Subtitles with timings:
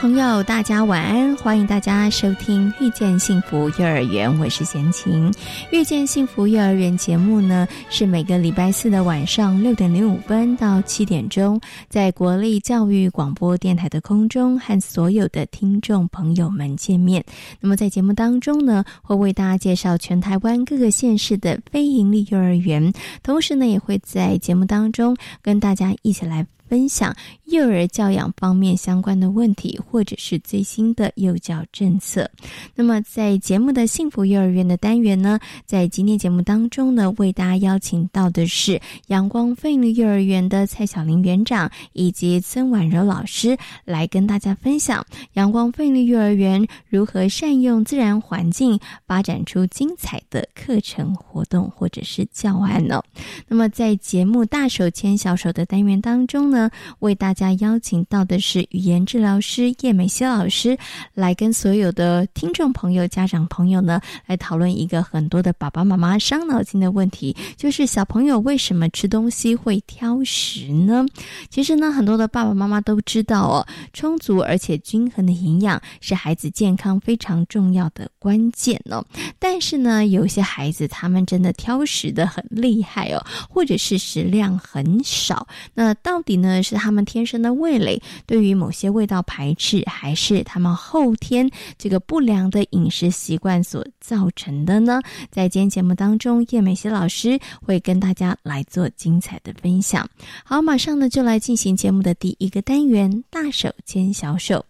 [0.00, 1.34] 朋友，大家晚安！
[1.38, 5.28] 欢迎大家收听《遇见幸福幼儿园》，我是贤琴。
[5.72, 17.24] 《遇见幸福幼儿园》节目呢，是每个礼拜四的晚上六点零五分到七点钟，在国立教育广播电台的空中和所有的听众朋友们见面。
[17.58, 22.92] 那么在节目当中呢，会为大家介绍全台湾各个县市的非营利幼儿园，
[23.24, 26.46] 同时呢，也会在节目当中跟大家一起来。
[26.68, 27.14] 分享
[27.46, 32.30] 幼儿教养方面相关的问题，或者是最新的幼教政策。
[32.74, 53.02] 那么，在节目的幸福幼儿园的单元呢，在今天节目当中呢，为大家邀请到的是阳光费力幼儿园的蔡小玲园长以及曾婉柔老师，来跟大家分享阳光费力幼儿园如何善用自然环境，发展出精彩的课程活动或者是教案呢。
[53.46, 56.57] 那么，在节目大手牵小手的单元当中呢。
[57.00, 60.76] 为大家邀请到的是语言治疗师叶美希老师，
[61.12, 71.04] 来跟所有的听众朋友、家长朋友呢，来讨论一个很多的爸爸妈妈伤脑筋的问题，就是小朋友为什么吃东西会挑食呢？
[71.50, 79.04] 其实呢，很多的爸爸妈妈都知道哦，充足而且均衡的营养是孩子健康非常重要的关键哦。
[79.38, 86.47] 但是呢，有些孩子他们真的挑食的很厉害哦，或者是食量很少，那到底呢？
[86.48, 95.00] 呢，是他们天生的味蕾对于某些味道排斥，还是他们后天这个不良的饮食习惯所造成的呢？
[95.30, 100.08] 在今天节目当中，叶美熙老师会跟大家来做精彩的分享。
[100.42, 104.64] 好，马上呢就来进行节目的第一个单元——大手牵小手。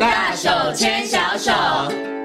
[0.00, 2.17] 大手牵小手。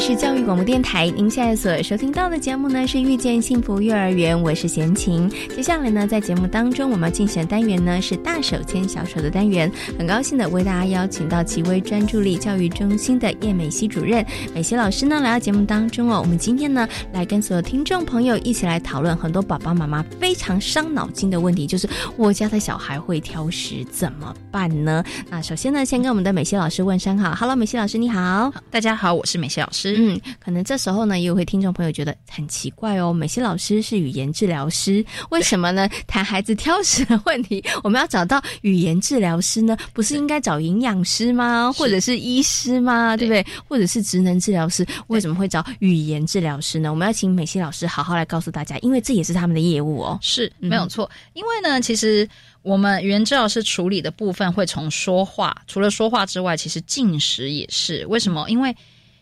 [0.00, 5.30] 是教育广播电台，您现在所收听到的节目呢是《遇见幸福幼儿园》，我是贤琴。
[5.54, 9.70] 接下来呢，在节目当中，我们要进行的单元呢是“大手牵小手”的单元。
[9.98, 14.24] 很高兴的为大家邀请到奇威专注力教育中心的叶美熙主任、
[14.54, 16.18] 美熙老师呢来到节目当中哦。
[16.18, 21.86] 我们今天呢来跟所有听众朋友一起来讨论很多爸爸妈妈非常伤脑筋的问题，就是
[22.16, 25.04] 我家的小孩会挑食怎么办呢？
[25.28, 29.89] 那首先呢，先跟我们的美熙老师问声好，Hello，美熙老师你好，大家好，我是美熙老师。
[29.96, 33.12] 嗯，可能这时候呢，也有会听众朋友觉得很奇怪哦。
[33.12, 35.88] 美熙老师是语言治疗师，为什么呢？
[36.06, 39.76] 谈孩子挑食的问题，我们要找到语言治疗师呢？
[39.92, 41.72] 不是应该找营养师吗？
[41.72, 43.16] 或者是医师吗？
[43.16, 43.44] 对不对？
[43.68, 44.86] 或者是职能治疗师？
[45.08, 46.90] 为什么会找语言治疗师呢？
[46.90, 50.18] 我们要请美熙老师好好来告诉大家，因为这也是他们的业务哦。
[50.22, 52.28] 是没有错，因为呢，其实
[52.62, 58.06] 我们语言治疗师处理的部分会从说话，除了说话之外，其实进食也是。
[58.06, 58.48] 为什么？
[58.48, 58.74] 因为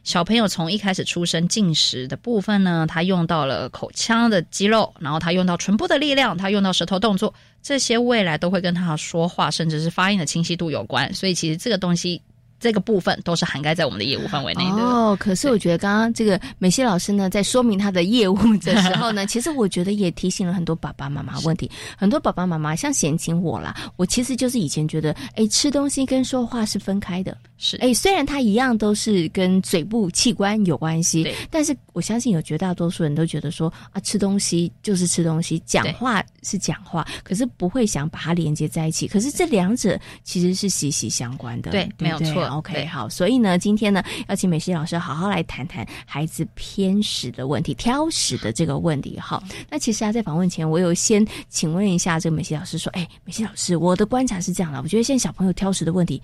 [0.08, 11.12] 小朋友从一开始出生进食的部分呢，他用到了口腔的肌肉，然后他用到唇部的力量，他用到舌头动作，这些未来都会跟他说话，甚至是发音的清晰度有关。
[11.12, 12.22] 所以其实这个东西。
[12.60, 15.16] 这个部分都是涵盖在我们的业务范围内的哦。
[15.19, 21.70] 可是我觉得刚刚这个美西老师呢，在说明他的业务的时候呢， 其实我觉得也提醒了很多爸爸妈妈问题。
[21.96, 27.36] 很多爸爸妈妈像嫌弃我啦，我其实就是以前觉得，哎，吃东西跟说话是分开的。
[27.56, 39.06] 是，哎，虽然它一样都是跟嘴部器官有关系，但是我相信有绝大多数人都觉得说啊，吃东西就是吃东西，讲话是讲话，可是不会想把它连接在一起。
[39.08, 41.70] 可是这两者其实是息息相关的。
[41.70, 42.47] 对，没有错。
[42.48, 49.18] OK，好，所以呢，今天呢，要请美希老师好好来谈谈孩子偏食的问题、挑食的这个问题。
[49.18, 56.22] 好，那其实啊，在访问前，我有先请问一下这个美希老师，说，哎，美希老师，我的观察是这样的，我觉得现在小朋友挑食的问题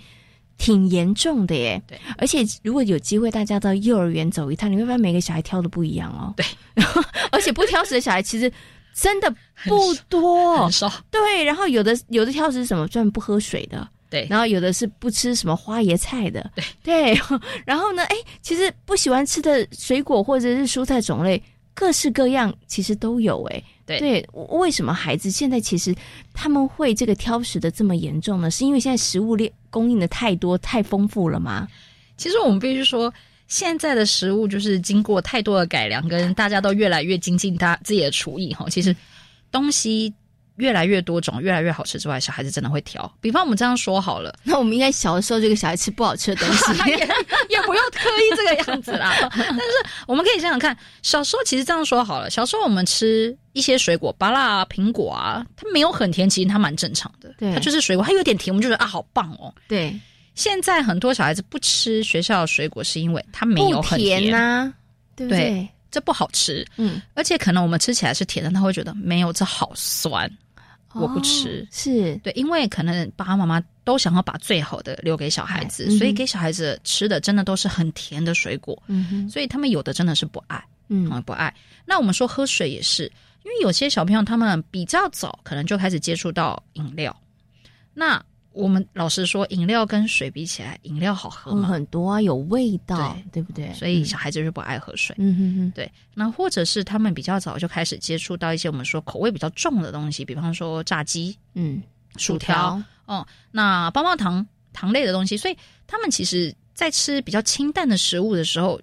[0.56, 1.82] 挺严重的耶。
[1.86, 6.32] 对，而且如果有机会大家到幼儿园走一趟，你会发现每个小孩挑的不一样哦。
[6.36, 6.46] 对，
[7.30, 8.50] 而且不挑食的小孩其实
[8.94, 9.28] 真的
[9.64, 10.90] 不多， 很少。
[11.10, 12.86] 对，然后有的有的挑食是什么？
[12.88, 13.88] 专门不喝水的。
[14.14, 16.49] 对，然后有的是不吃什么花椰菜的，
[16.84, 17.20] 对对，
[17.66, 21.43] 然后呢，哎，其实不喜欢吃的水果或者是蔬菜种类
[21.75, 23.61] 各式各样，其实都有哎。
[23.84, 25.93] 对对，为什么孩子现在其实
[26.32, 28.49] 他们会这个挑食的这么严重呢？
[28.49, 31.67] 是因为现在食物链供应的太多太丰富了吗？
[32.17, 33.12] 其实我们必须说，
[33.49, 38.67] 现在的食物就是经过太多的改良，跟大家都越来越精进他自己的厨艺哈。
[38.70, 38.94] 其实
[39.50, 40.14] 东西
[40.56, 43.12] 越来越多种，越来越好吃之外，小孩子真的会挑。
[43.20, 49.14] 比方我们这样说好了， 那我们应该小的时候就给小孩吃不好吃的东西， 也也不要刻意这个样子啦。
[49.34, 49.64] 但是
[50.06, 57.34] 我们可以想想看，小时候其实这样说好了，小时候我们吃一些水果，芭乐啊、苹果啊，它没有很甜，其实它蛮正常的。
[57.38, 59.52] 对它就是水果，它有点甜，我们就觉得啊，好棒哦。
[59.66, 59.98] 对，
[60.34, 64.72] 现在很多小孩子不吃学校的水果，是因为它没有很甜呐、
[65.16, 65.50] 对不对？
[65.50, 66.66] 对这不好吃。
[66.76, 70.28] 嗯，而且可能我们吃起来是甜的，他会觉得没有这好酸，
[70.94, 72.17] 我不吃哦是。
[72.17, 81.11] 对，因为可能爸爸妈妈都想要把最好的留给小孩子，嗯所以给小孩子吃的真的都是很甜的水果，嗯哼所以他们有的真的是不爱，嗯。
[81.12, 81.55] 嗯，不爱。
[81.85, 83.05] 那我们说喝水也是，
[83.44, 87.14] 因为有些小朋友他们比较早可能就开始接触到饮料，
[87.93, 88.23] 那
[88.54, 91.68] 我们老实说，饮料跟水比起来，饮料好喝嗯吗？
[91.68, 93.72] 很多啊，有味道，对不对？
[93.74, 95.14] 所以小孩子就不爱喝水。
[95.18, 101.82] 嗯哼哼，对，那或者是他们比较早就开始接触到一些我们说口味比较重的东西，比方说炸鸡、嗯，
[102.16, 108.80] 薯条，哦，那棒棒糖糖类的东西，所以他们其实在吃比较清淡的食物的时候，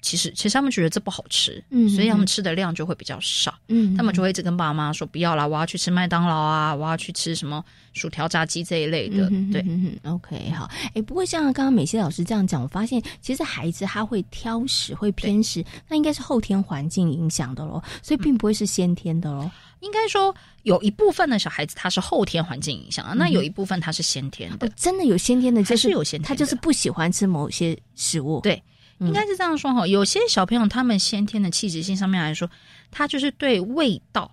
[0.00, 7.64] 其实其实他们觉得这不好吃，嗯所以他们吃的量就会比较少，嗯，他们就会一直跟爸妈说不要啦，我要去吃麦当劳啊，我要去吃什么
[7.94, 9.62] 薯条、炸鸡这一类的，对。
[9.66, 19.50] 嗯哼，OK，好，哎，不过像刚刚美希老师这样讲，我发现其实孩子他会挑食、会偏食，那应该是后天环境影响的咯，所以并不会是先天的咯。
[19.80, 20.34] 应该说
[20.64, 24.66] 有一部分的小孩子他是后天环境影响啊，那有一部分他是先天的。
[24.66, 26.28] 哦，，真的有先天的，就还是有先天的。
[26.28, 28.40] 他就是不喜欢吃某些食物。
[28.40, 28.60] 对
[29.00, 29.86] 应该是这样说哈。
[29.86, 32.50] 有些小朋友他们先天的气质性上面来说，
[32.90, 34.30] 他就是对味道，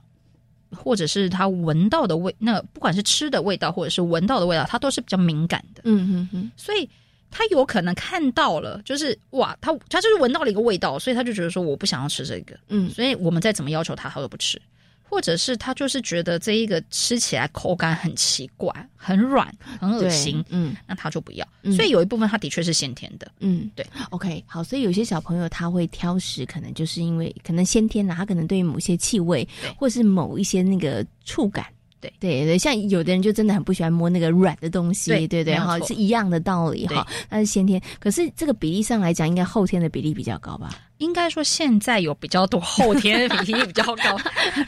[0.71, 6.89] 或者是他闻到的味，那不管是吃的味道或者是闻到的味道，他都是比较敏感的，嗯哼哼，所以。
[7.38, 14.62] 他有可能看到了，就是哇，他他就是闻到了一个味道，所以他就觉得说我不想要吃这个，嗯所以我们再怎么要求他，他都不吃，
[15.09, 19.49] 或者是他就是觉得这一个吃起来口感很奇怪、很软、
[19.79, 21.47] 很恶对心，嗯那他就不要。
[21.63, 29.47] 嗯所以有一部分他的确是先天的，嗯，对，OK，好，所以有些小朋友他会挑食，可能就是因为可能先天啦，他可能对于某些气味
[29.77, 31.65] 或是某一些那个触感。
[32.01, 37.07] 对对对，像有的人就真的很不喜欢摸那个软的东西，对对对，哈，是一样的道理哈。
[37.29, 40.69] 那是先天，可是这个比例上来讲，应该后天的比例比较高吧？
[40.97, 44.18] 应该说现在有比较多后天 比例比较高。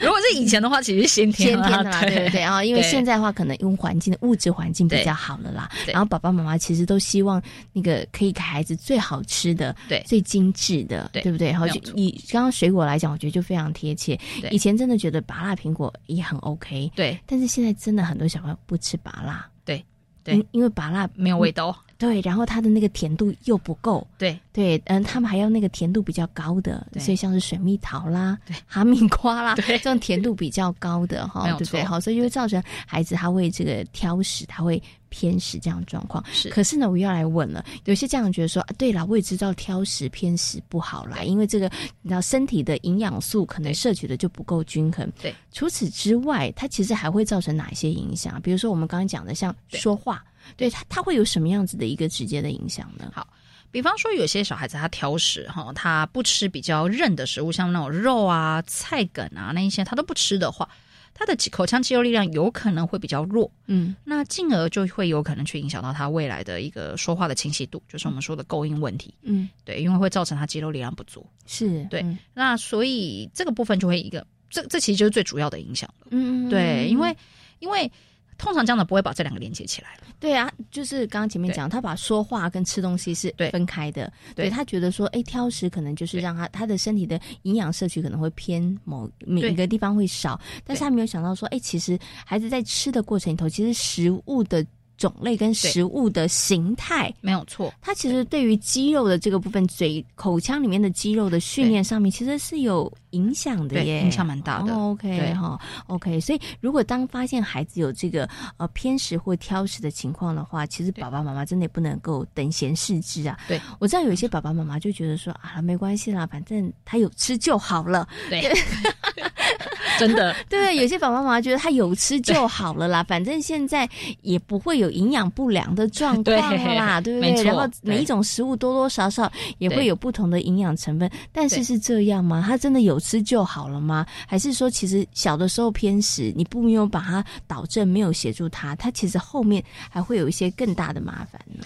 [0.00, 7.42] 如果是以前的话，其实是先天啦先天的啦，对对对啊，因为对现在的话，可能因为环境的物质环境比较好了啦，然后爸爸妈妈其实都希望
[7.72, 11.50] 那个可以给孩子最好吃的、对最精致的，对不对？
[11.50, 14.18] 然后就以刚刚水果来讲，我觉得就非常贴切。
[14.50, 19.82] 以前真的觉得拔辣苹果也很 OK，对但是现在真的很多小朋友不吃拔辣，对
[20.22, 21.76] 对因因为拔辣没有味道。
[21.98, 31.82] 对，然后它的那个甜度又不够，对对，嗯，他们还要那个甜度比较高的，所以像是水蜜桃啦、哈密瓜啦， 对这种甜度比较高的哈对不对？
[31.82, 36.24] 错好，所以就会造成孩子他会这个挑食，他会偏食这样的状况。
[36.30, 41.68] 是可是呢，我又要来问了，有些家长觉得说，啊、对啦，我也知道挑食偏食不好啦，因为这个
[42.02, 45.10] 你知道身体的营养素可能对摄取的就不够均衡。
[45.20, 48.40] 对，除此之外，它其实还会造成哪些影响？
[48.40, 50.24] 比如说我们刚刚讲的，像对说话，
[50.56, 53.10] 对他他会有什么样子的一个直接的影响呢？
[53.14, 53.26] 好
[53.70, 60.66] 比方说，有些小孩子他挑食哈，他不吃比较韧的食物，像那种肉啊、菜梗啊那一些，他都不吃的话，
[61.12, 69.12] 他的口腔肌肉力量有可能会比较弱，嗯那进而就会有可能去影响到他未来的一个说话的清晰度，就是我们说的构音问题。
[69.20, 71.26] 嗯，对，因为会造成他肌肉力量不足。
[71.44, 76.06] 是对嗯那所以这个部分就会一个，这这其实就是最主要的影响了。
[76.10, 77.14] 嗯，对，因为
[77.58, 77.90] 因为
[78.38, 79.88] 通常这样的不会把这两个连接起来。
[80.20, 84.10] 对啊，就是刚刚前面讲，他把说话跟吃东西是分开的。
[84.34, 94.64] 对他觉得说，哎，挑食可能就是让他他的身体的营养摄取可能会偏某每一个地方会少，但是他没有想到说，哎，其实孩子在吃的过程里头，其实食物的
[94.96, 97.12] 种类跟食物的形态。
[97.20, 106.20] 没有错，它其实对于肌肉的这个部分，嘴口腔里面的肌肉的训练上面，其实是有影响的耶，影响蛮大的哦、OK 对哈，OK。
[106.20, 113.38] 所以如果当发现孩子有这个呃偏食或挑食的情况的话，其实爸爸妈妈真的也不能够等闲视之啊。
[113.48, 118.06] 对，我知道有一些爸爸妈妈就觉得说啊，没关系啦，反正他有吃就好了。
[118.28, 118.42] 对，
[119.98, 123.88] 真的对 对，有些爸爸妈妈觉得他有吃就好了啦，反正现在
[124.22, 126.36] 也不会有营养不良的状况
[126.76, 127.42] 啦，对不对？
[127.44, 132.44] 然后每一种食物多多少少也会有不同的营养成分，但是是这样吗？
[132.46, 134.04] 他真的有有吃就好了吗？
[134.26, 141.64] 还是说，其实小的时候偏食，你不没有把它导正，没有协助他，他其实后面还会有一些更大的麻烦呢？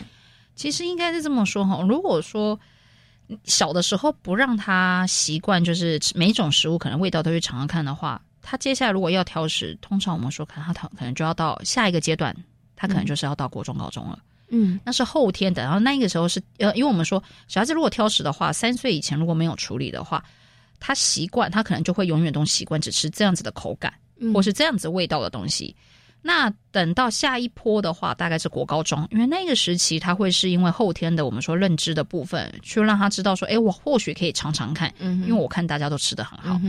[0.55, 2.61] 其实应该是这么说哈，如果说
[3.45, 12.37] 小的时候不让他习惯，就是每种食物可能味道都去尝尝看的话，他接下来如果要挑食，通常我们说可能他可能就要到下一个阶段，
[12.77, 14.19] 他可能就是要到国中高中了。
[14.55, 15.63] 嗯，那是后天的。
[15.63, 20.23] 然后那个时候是呃，因为我们说小孩子如果挑食的话，三岁以前如果没有处理的话，
[20.85, 23.95] 他习惯他可能就会永远都习惯只吃这样子的口感，
[24.35, 25.75] 或是这样子味道的东西。
[26.21, 36.61] 那等到下一波的话，大概是国高中，因为那个时期他会是因为后天的我们说认知的部分，去让他知道说，哎，我或许可以尝尝看，嗯因为我看大家都吃的很好。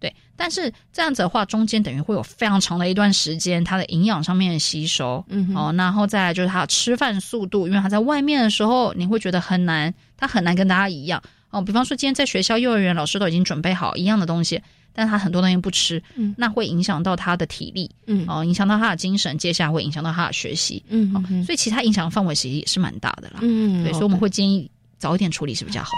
[0.00, 25.90] 对，但是这样子的话，中间等于会有非常长的一段时间，它的营养上面的吸收，嗯，哦，然后再来就是他的吃饭速度，因为他在外面的时候，你会觉得很难，他很难跟大家一样，哦，比方说今天在学校幼儿园，老师都已经准备好一样的东西，但他很多东西不吃，嗯，那会影响到他的体力，嗯，哦，影响到他的精神，接下来会影响到他的学习，嗯，哦，所以其他影响范围其实也是蛮大的啦，嗯，对，所以我们会建议早一点处理是比较好。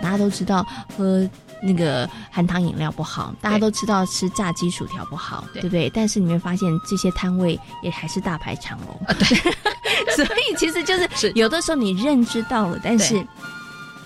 [0.00, 0.64] 大家都知道
[0.96, 1.28] 喝
[1.62, 5.90] 那个含糖饮料不好，大家都知道吃炸鸡薯条不好，对不对？
[5.90, 9.14] 但是你会发现这些摊位也还是大排长龙啊。
[9.18, 9.26] 对，
[10.14, 13.14] 所以其实就是有的时候你认知到了，但是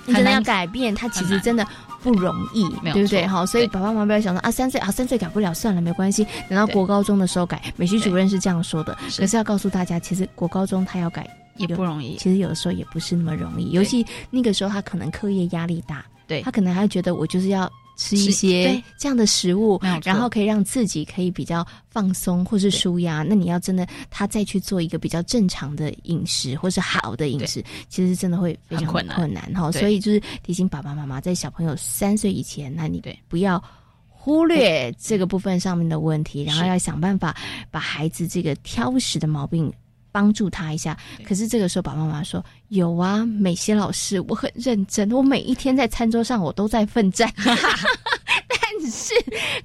[0.04, 1.66] 你真的要改变，它其实真的
[2.02, 3.26] 不容易，对不对？
[3.26, 7.62] 哈，所以爸爸妈妈不要想说啊，三岁啊，三岁改不了，算了，没关系，等到国高中的时候改。
[7.76, 11.28] 美琪主任是这样说的，可是要告诉大家，其实国高中他要改。
[11.58, 16.42] 也不容易，其实有的时候也不是那么容易，尤其那个时候他可能课业压力大，对。
[16.42, 23.22] 他可能还觉得我就是要吃一些这样的食物，然后可以让自己可以比较放松或是舒压。
[23.22, 29.16] 那你要真的他再去做一个比较正常的饮食或是好的饮食，其实真的会非常困难。
[29.16, 29.52] 困难。
[29.54, 29.70] 哈。
[29.70, 33.62] 所以就是提醒爸爸妈妈，在小朋友三岁以前，那你不要
[34.08, 37.36] 忽略这个部分上面的问题，然后要想办法
[37.70, 39.70] 把孩子这个挑食的毛病。
[40.12, 49.14] 帮助他一下，可是这个时候，爸爸妈妈说有啊，美熙老师，我很认真，我每一天在餐桌上我都在奋战， 但是，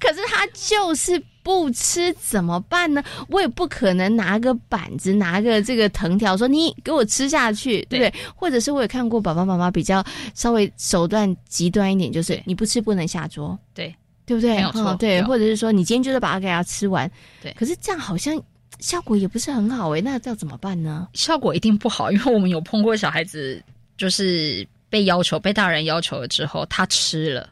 [0.00, 3.04] 可是他就是不吃，怎么办呢？
[3.28, 8.14] 我也不可能拿个板子，拿个这个藤条说你给我吃下去，对不对？
[8.34, 10.02] 或者是我也看过爸爸妈妈比较
[10.34, 13.94] 稍微手段极端一点，就是你不吃不能下桌，对。
[14.26, 14.56] 对不对？
[14.56, 17.10] 没有错，对，或者是说你今天就是把它给他吃完，
[17.42, 18.38] 对，可是这样好像。
[18.80, 21.08] 效果也不是很好诶，那要怎么办呢？
[21.14, 23.62] 效果一定不好，因为我们有碰过小孩子，
[23.96, 27.50] 就是被要求被大人要求了之后，他吃了，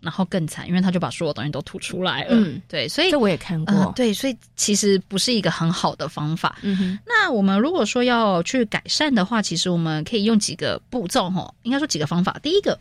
[0.00, 2.30] 然后更惨，因为他就把所有东西都吐出来了。
[2.32, 3.92] 嗯，对，所以这我也看过。
[3.94, 6.58] 对，所以其实不是一个很好的方法。
[6.62, 6.98] 嗯哼。
[7.06, 12.40] 那我们如果说要去改善的话，其实我们可以用几个步骤哈，应该说几个方法。
[12.42, 12.78] 第一个，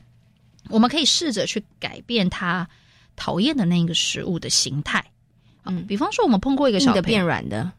[0.70, 2.68] 我们可以试着去改变他
[3.16, 5.04] 讨厌的那个食物的形态。
[5.66, 7.72] 嗯，比方说我们碰过一个小变软的。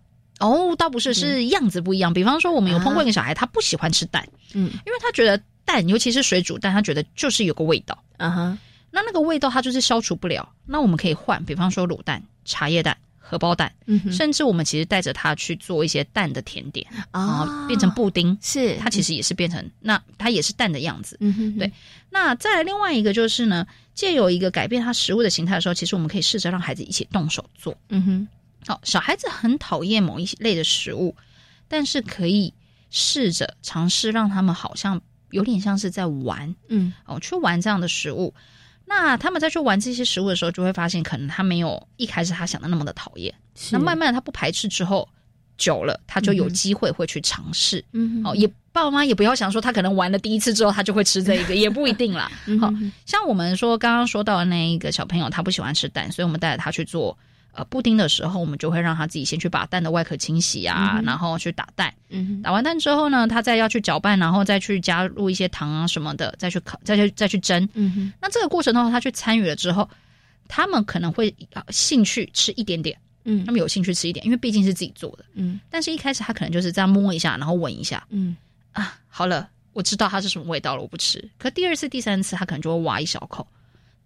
[0.43, 2.13] 哦，倒不是，是样子不一样。
[2.13, 8.59] 比方说，我们有碰过一个小孩，他不喜欢吃蛋，嗯，因为他觉得蛋，尤其是水煮蛋，他觉得就是有个味道，嗯哼。
[8.95, 10.47] 那那个味道他就是消除不了。
[10.67, 21.59] 那我们可以换，比方说卤蛋、茶叶蛋、荷包蛋，嗯，甚至我们其实带着他去做一些蛋的甜点啊，变成布丁，是它其实也是变成那它也是蛋的样子，嗯哼。
[21.59, 21.73] 对，
[22.11, 28.29] 那再来另外一个就是呢，借有一个改变它食物的形态的时候，其实我们可以试着让孩子一起动手做，嗯哼。
[28.67, 31.17] 好，小孩子很讨厌某一类的食物，
[31.69, 32.55] 但是可以
[32.91, 35.01] 试着尝试让他们好像
[35.31, 38.33] 有点像是在玩，嗯，哦，去玩这样的食物。
[38.85, 43.35] 那他们在去玩这些食物的时候，就会发现可能他没有一开始他想的那么的讨厌。
[43.71, 45.09] 那慢慢他不排斥之后，
[45.57, 47.83] 久了他就有机会会去尝试。
[47.93, 52.31] 嗯，哦，也爸爸妈妈也不要想说他可能玩了第一次之后他就会吃这一个， 也不一定啦。
[52.61, 52.71] 好
[53.07, 57.17] 像我们说刚刚说到的那一个小朋友，他不喜欢吃蛋，所以我们带着他去做。
[57.55, 61.93] 呃，布丁的时候，我们就会让他自己先去把蛋的外壳清洗啊，然后去打蛋。
[62.09, 67.69] 嗯，打完蛋之后呢，他再要去搅拌，然后再去加入一些糖啊什么的，再去烤，再去再去蒸。
[67.75, 69.89] 嗯哼，那这个过程的话，他去参与了之后，
[70.49, 71.35] 他们可能会
[71.69, 72.97] 兴趣吃一点点。
[73.25, 75.25] 嗯，他们有兴趣吃一点，因为毕竟是自己做的。
[75.35, 78.03] 嗯，但是一开始他可能就是这样摸一下，然后闻一下。
[78.09, 78.35] 嗯，
[78.73, 81.23] 啊，好了，我知道它是什么味道了，我不吃。
[81.39, 83.47] 可第二次、第三次，他可能就会挖一小口。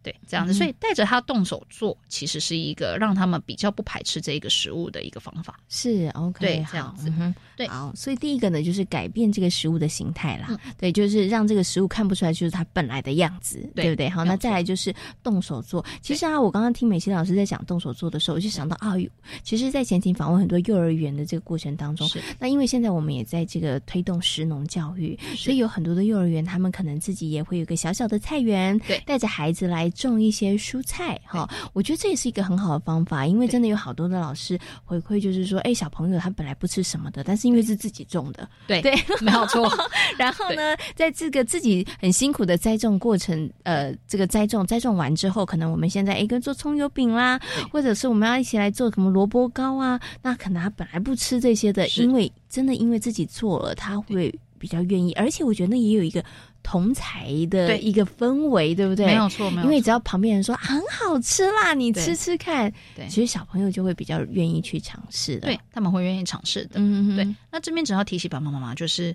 [0.07, 5.59] 对，这样子，所以带着他动手做，其实是一个让他们比较不排斥这个食物的一个方法。
[5.69, 7.13] 是 OK，对，这样子，
[7.57, 14.09] 对，好，所以第一个呢，就是改变这个食物的形态啦，对，就是让这个食物看不出来就是它本来的样子，对不对？
[14.09, 14.95] 好，那再来就是
[15.25, 15.85] 动手做。
[16.01, 18.95] 其实啊，我刚刚听美琪老师在讲动手做的时候，我就想到啊，
[19.43, 22.09] 其实，在前庭访问很多幼儿园的这个过程当中，
[22.39, 39.71] 那因为现在我们也在这个推动食农教育，所以有很多的幼儿园，他们可能自己也会有个小小的菜园，对，带着孩子来种一些蔬菜，哈，我觉得这也是一个很好的方法，因为真的有好多的老师回馈，就是说，哎，小朋友他本来不吃什么的，但是因为是自己种的，对对，没有错。
[40.17, 47.41] 然后呢，在这个自己很辛苦的栽种过程，呃，这个栽种栽种完之后，可能我们现在一个做葱油饼啦，
[47.73, 56.25] 或者是我们要一起来做什么萝卜糕啊，那可能他本来不吃这些的，因为真的因为自己做了，他会比较愿意，而且我觉得那也有一个
[56.63, 59.07] 同才的一个氛围，对不对？
[59.07, 67.35] 没有错，没有因为只要旁边人说很好吃啦，你吃吃看，对，其实小朋友就会比较愿意去尝试的，对他们会愿意尝试的，嗯嗯，对。
[67.51, 69.15] 那这边只要提醒爸爸妈妈，就是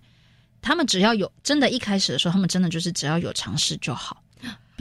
[0.62, 4.22] 他们只要有真的，一开始的时候，他们真的就是只要有尝试就好。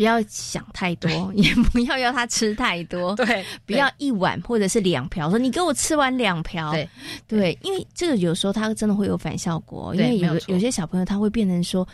[0.01, 3.15] 不要想太多，也不要要他吃太多。
[3.21, 6.73] 对，不要一碗或者是两瓢，说你给我吃完两瓢。
[6.73, 6.89] 对，
[7.29, 9.95] 对，因为这个有时候他真的会有反效果。
[9.95, 11.87] 因为有有些小朋友他会变成说，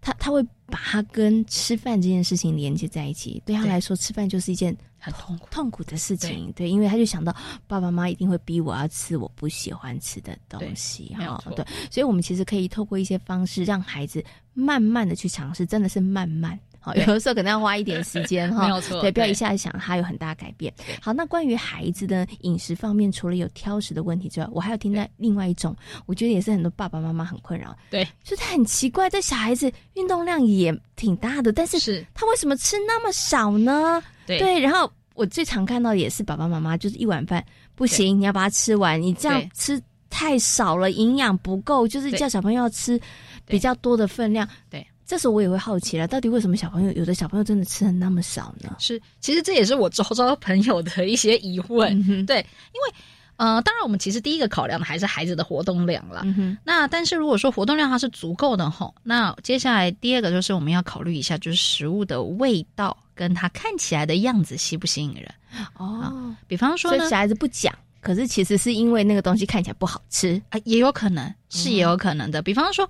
[0.00, 6.52] 他他会把他跟吃饭这件事情连接在一起，对他来说吃饭就是一件很痛苦痛苦的事情。
[6.56, 7.32] 对，因为他就想到
[7.68, 11.14] 爸爸妈妈一定会逼我要吃我不喜欢吃的东西。
[11.16, 14.20] 哈，对，所以我们其实可以透过一些方式让孩子
[14.52, 16.58] 慢慢的去尝试，真的是慢慢。
[16.84, 20.74] 好，有的时候可能要花一点时间哈， 没有错，对，不要一下子想它有很大改变。
[21.00, 27.76] 好，那关于孩子的饮食方面，除了有挑食的问题之外，我还有听到另外一种，我觉得也是很多爸爸妈妈很困扰。
[27.88, 32.04] 对，就是很奇怪，这小孩子运动量也挺大的，但是是。
[32.14, 34.02] 他为什么吃那么少呢？
[34.26, 37.44] 对，然后我最常看到的也是爸爸妈妈，就是一碗饭
[37.76, 43.00] 不行，你要把它吃完，你这样吃太少了，营养不够，就是叫小朋友要吃
[43.46, 44.48] 比较多的分量。
[44.68, 44.84] 对。
[45.12, 48.74] 这时候我也会好奇了，到底为什么小朋友有的小朋友真的吃的那么少呢？
[48.78, 51.94] 是，其实这也是我周遭朋友的一些疑问。
[52.24, 52.94] 对，因为
[53.36, 56.24] 呃，当然我们其实第一个考量的还是孩子的活动量了。
[56.64, 65.30] 那但是如果说活动量它是足够的吼，那接下来第二个就是我们要考虑一下，就是食物的味道跟它看起来的样子吸不吸引人
[65.76, 66.34] 哦。
[66.46, 67.70] 比方说，小孩子不讲，
[68.00, 72.40] 可是其实是因为那个东西看起来不好吃啊，也有可能是也有可能的。
[72.40, 72.88] 比方说。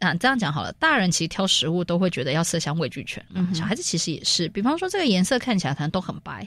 [0.00, 0.72] 啊，这样讲好了。
[0.72, 4.48] 大人其实挑食物都会觉得要色香味俱全，嗯，小孩子其实也是。
[4.48, 6.46] 比方说，这个颜色看起来可能都很白，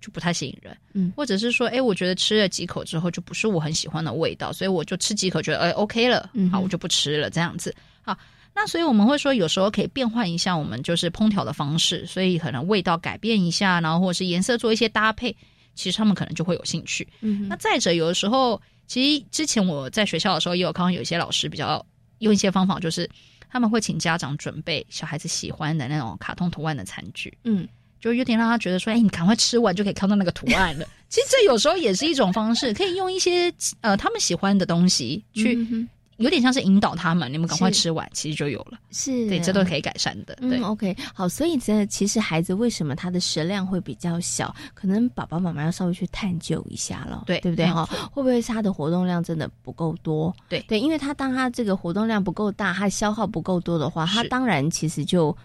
[0.00, 7.74] 就不太吸引人，嗯，或者是说，哎，我觉得吃了几口之后就不是我很喜欢的味道，所以我就吃几口觉得哎 OK 了，好，我就不吃了，这样子。
[8.02, 8.18] 好，
[8.52, 15.34] 那所以我们会说，有时候可以变换一下我们就是烹调的方式，所以可能味道改变一下，然后或者是颜色做一些搭配，
[15.74, 17.08] 其实他们可能就会有兴趣。
[17.20, 21.84] 嗯，那再者，有的时候，其实之前我在学校的时候也有看到有一些老师比较。
[22.22, 23.08] 用一些方法，就是
[23.50, 27.68] 他们会请家长准备小孩子喜欢的那种卡通图案的餐具，嗯，
[28.00, 30.86] 就有点让他觉得说，哎，你赶快吃完就可以看到那个图案了。
[31.08, 35.88] 其实这有时候也是一种方式，可以用一些呃他们喜欢的东西去。
[36.18, 38.78] 有点像是引导他们，你们赶快吃完，其实就有了。
[38.90, 40.34] 是对，这都可以改善的。
[40.36, 44.54] 对，OK，好，所以这其实孩子为什么他的食量会比较小？
[44.74, 47.66] 可能爸爸妈妈要稍微去探究一下了，对，对不对？
[47.66, 50.34] 哈，会不会是他的活动量真的不够多？
[50.48, 55.36] 对，对，因为他当他这个活动量不够大，他消耗不够多的话，他当然其实就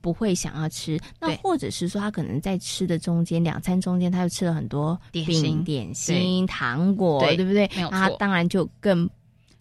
[0.00, 0.98] 不会想要吃。
[1.20, 7.70] 那或者是说，他可能在吃的中间两餐中间，他又吃了很多点心、点心、糖果，对不对？
[7.76, 9.08] 那他当然就更。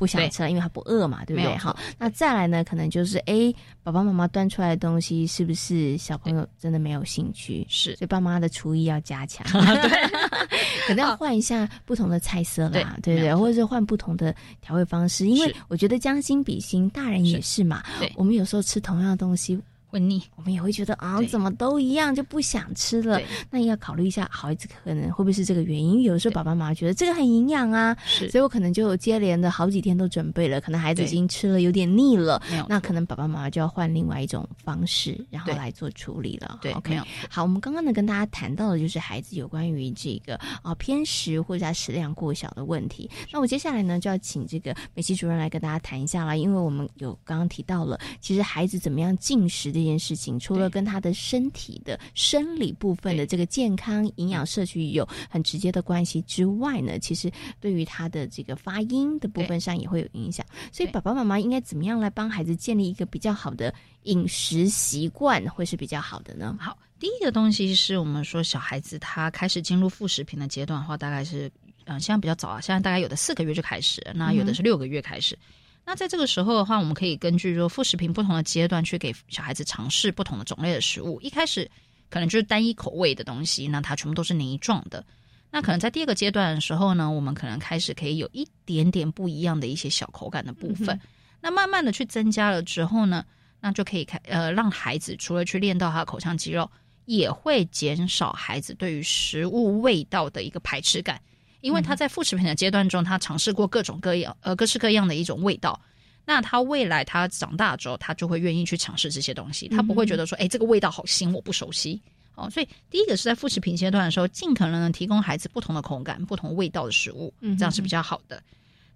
[0.04, 1.56] 不想吃了，因为他不饿嘛，对不对？
[1.58, 2.62] 好，那再来呢？
[2.64, 7.66] 可能就是哎，爸爸妈妈端出来的东西是不是小朋友真的没有兴趣？
[7.70, 9.90] 是，所以爸妈的厨艺要加强，对，
[10.88, 13.34] 可能要换一下不同的菜色啦，对不对？
[13.34, 17.82] 或者是换不同的调味方式，因为我觉得将心比心，大人也是嘛。
[18.16, 19.58] 我们有时候吃同样的东西。
[19.94, 23.22] 会腻，我们也会觉得啊，怎么都一样，就不想吃了。
[23.52, 26.02] 那也要考虑一下，孩子可能会不会是这个原因？
[26.02, 36.58] 有的时候爸爸妈妈觉得这个很营养啊，是，所以我可能就接连的好几天都准备了，可能孩子已经吃了有点腻了，那可能爸爸妈妈就要换另外一种方式，然后来做处理了。
[36.60, 43.08] 对，OK，好，我们刚刚呢跟大家谈到的就是孩子有关于这个啊偏食或者他食量过小的问题。
[43.32, 60.46] 那我接下来呢就要请这个美琪主任来跟大家谈一下啦，因为我们有刚刚提到了，其实孩子怎么样进食的件事情，除了跟他的身体的生理部分的这个健康营养摄取有很直接的关系之外呢，其实对于他的这个发音的部分上也会有影响。
[60.72, 66.58] 所以爸爸妈妈应该怎么样来帮孩子建立一个比较好的饮食习惯，会是比较好的呢？
[66.60, 71.52] 好，第一个东西是我们说小孩子他开始进入副食品的阶段的话，大概是
[71.86, 75.38] 嗯，现在比较早啊，现在大概有的四个月就开始，那有的是六个月开始。
[75.86, 81.20] 那在这个时候的话，我们可以根据说副食品不同的阶段去给小孩子尝试不同的种类的食物。
[81.22, 81.70] 一开始
[82.10, 85.04] 可能就是单一口味的东西，那它全部都是泥状的。
[85.52, 91.00] 那可能在第二个阶段的时候呢，我们可能开始可以有一点点不一样的一些小口感的部分。
[91.42, 93.24] 那慢慢的去增加了之后呢，
[93.60, 96.68] 那就可以开呃让孩子除了去练到他的口腔肌肉，
[97.06, 101.22] 也会减少孩子对于食物味道的一个排斥感。
[101.64, 105.80] 因为他在副食品的阶段中，他尝试过各种各样呃各式各样的一种味道，
[106.26, 112.00] 那他未来他长大之后，他就会愿意去尝试这些东西，他不会觉得说，哎，这个味道好腥，我不熟悉。
[112.36, 118.44] 哦，所以第一个是在副食品阶段的时候，尽可能的提供孩子不同的口感、不同味道的食物，这样是比较好的。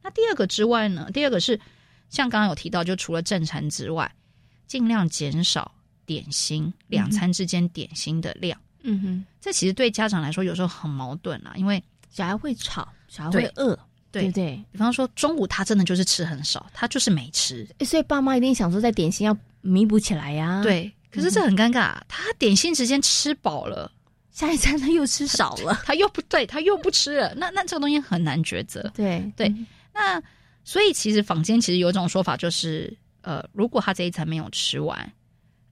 [0.03, 1.57] 那第二个之外呢，第二个是
[2.09, 4.13] 像刚刚有提到，就除了正餐之外，
[4.67, 5.71] 尽量减少
[6.05, 8.59] 点心两餐之间点心的量。
[8.81, 11.81] 嗯哼，这其实对家长来说有时候很矛盾啊，因为。
[12.17, 13.77] 小孩会吵，小孩会饿，
[14.11, 14.59] 对不对？
[14.71, 20.63] 比方说中午他真的就是吃很少，他就是没吃，所以爸妈一定想说在点心要弥补起来呀。
[20.63, 23.91] 对，可是这很尴尬，他点心时间吃饱了，
[24.31, 28.81] 下一餐他又吃少了， 他又不对，他又不吃了，那那这个东西很难抉择。
[28.95, 29.53] 对对，
[29.93, 30.19] 那
[30.63, 35.13] 所以其实坊间其实有一种说法，就是呃，如果他这一餐没有吃完。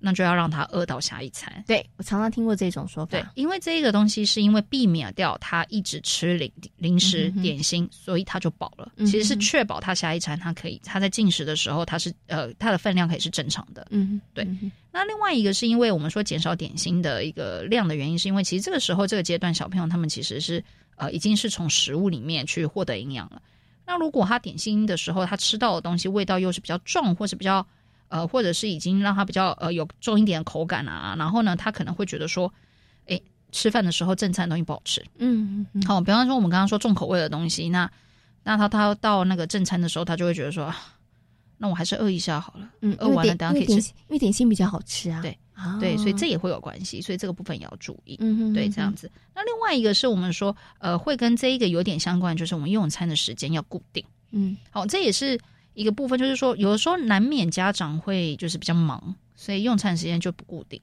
[0.06, 1.52] 那就要让他饿到下一餐。
[1.66, 3.10] 对我常常听过这种说法。
[3.18, 8.92] 对，因为这个东西是因为避免掉他一直吃零零食点心，所以他就饱了。
[9.00, 13.88] 其实是确保他下一餐他可以他在进食的时候他是呃他的分量可以是正常的。
[13.90, 14.48] 嗯，对。
[14.92, 20.64] 那另外一个是因为我们说减少点心的一个量的原因，是因为其实这个时候这个阶段小朋友他们其实是
[20.98, 23.42] 呃已经是从食物里面去获得营养了。
[23.88, 27.66] 那如果他点心的时候他吃到的东西味道又是比较重，或是比较。
[28.08, 32.54] 呃，或者是已经让他比较呃有重一点口感啊，然后呢，他可能会觉得说，
[33.08, 33.20] 哎，
[33.52, 37.90] 吃饭的时候正餐东西不好吃，嗯，好，比方说我们刚刚说重口味的东西，那
[38.44, 40.74] 那他他到那个正餐的时候，他就会觉得说，
[41.58, 45.38] 那我还是饿一下好了，嗯，饿完了等下可以吃，因为点心比较好吃啊，对，
[45.80, 49.12] 对，所以这也会有关系，所以这个部分也要注意，嗯对，这样子。
[49.34, 55.40] 那另外一个是我们说，呃，会跟这一个有点相关，就是我们用餐的时间要固定，嗯，好，这也是。
[55.76, 60.82] 一个部分就是说，有的时候难免家长会就是比较忙，所以用餐时间就不固定。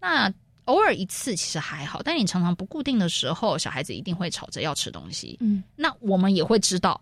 [0.00, 0.32] 那
[0.64, 5.36] 偶尔一次其实还好，但你常常不固定的时候，小孩子一定会吵着要吃东西。
[5.40, 7.00] 嗯，那我们也会知道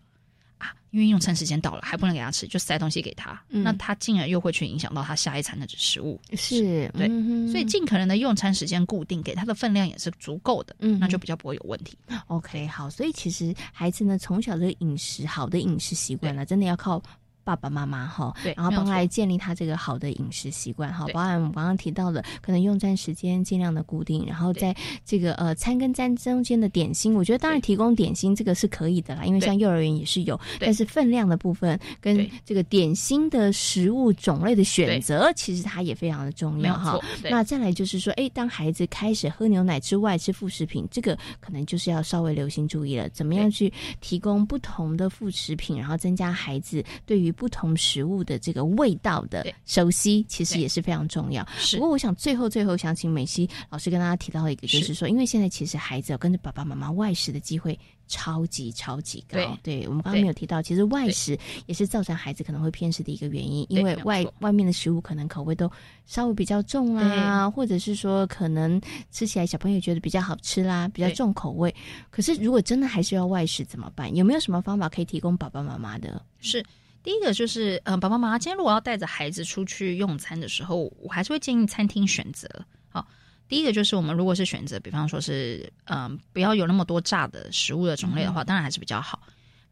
[0.57, 3.40] 啊，因为用餐时间到了还不能给他吃，就塞东西给他。
[3.51, 6.20] 嗯那他进而又会去影响到他下一餐的食物。
[6.33, 7.09] 是对，
[7.53, 11.96] 所以尽可能的用餐时间固定，给他的分量也是足够的，嗯，那就比较不会有问题。
[12.27, 17.01] OK，好，所以其实孩子呢，从小的饮食好的饮食习惯呢，真的要靠。
[17.49, 37.01] 爸爸妈妈哈，对，然后帮来建立他这个好的饮食习惯哈，包含我们刚刚提到的，可能用餐时间尽量的固定，然后在这个呃餐跟餐中间的点心，我觉得当然提供点心这个是可以的啦，因为像幼儿园也是有，但是分量的部分跟这个点心的食物种类的选择，其实它也非常的重要哈。
[37.31, 51.46] 那再来就是说，哎，当孩子开始喝牛奶之外吃副食品，这个可能就是要稍微留心注意了，怎么样去提供不同的副食品，然后增加孩子对于不同食物的这个味道的熟悉，其实也是非常重要。
[51.72, 59.57] 不过，我想最后最后想请美西老师跟大家提到一个，就是说，因为现在其实孩子跟着爸爸妈妈外食的机会超级超级高。
[59.62, 65.70] 对，我们刚刚没有提到，其实外食也是造成孩子可能会偏食的一个原因，因为外外面的食物可能口味都
[66.07, 68.81] 稍微比较重啦，或者是说可能
[69.12, 71.72] 吃起来小朋友觉得比较好吃啦，比较重口味。
[72.11, 74.12] 可是如果真的还是要外食怎么办？
[74.16, 76.20] 有没有什么方法可以提供爸爸妈妈的？
[76.40, 76.64] 是。
[77.03, 82.49] 第一个就是，嗯，爸爸妈妈今天如果要带着孩子出去用餐的时候，我还是会建议餐厅选择。
[82.91, 83.07] 好，
[83.49, 89.23] 第一个就是我们如果是选择，比方说是，嗯，不要有那么多炸的食物的种类的话，当然还是比较好。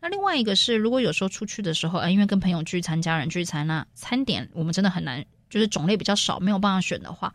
[0.01, 7.35] 那另外一个是，如果有时候出去的时候，哎，因为跟朋友聚餐、家人聚餐，那餐点我们真的很难，就是种类比较少，没有办法选的话，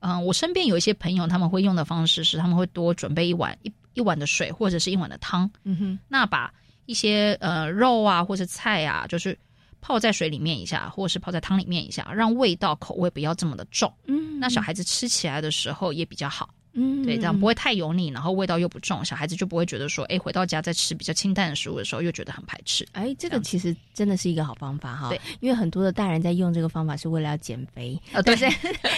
[0.00, 6.52] 嗯，我身边有一些朋友他们会用的方式是，他们会多准备一碗一一碗的水或者是一碗的汤，嗯哼，那把。
[6.88, 9.38] 一些呃肉啊，或者菜啊，就是
[9.78, 13.92] 泡在水里面一下，或者是泡在汤里面一下，让味道口味不要这么的重。
[14.06, 16.48] 嗯，那小孩子吃起来的时候也比较好。
[16.80, 22.86] 嗯，对，这样不会太油腻，然后味道又不重，小孩子就不会觉得说，哎，回到家再吃比较清淡的食物的时候，又觉得很排斥。
[22.92, 25.08] 哎，这个其实真的是一个好方法哈。
[25.08, 28.36] 对，因为很多的大人在用这个方法是为了要减肥哦，对。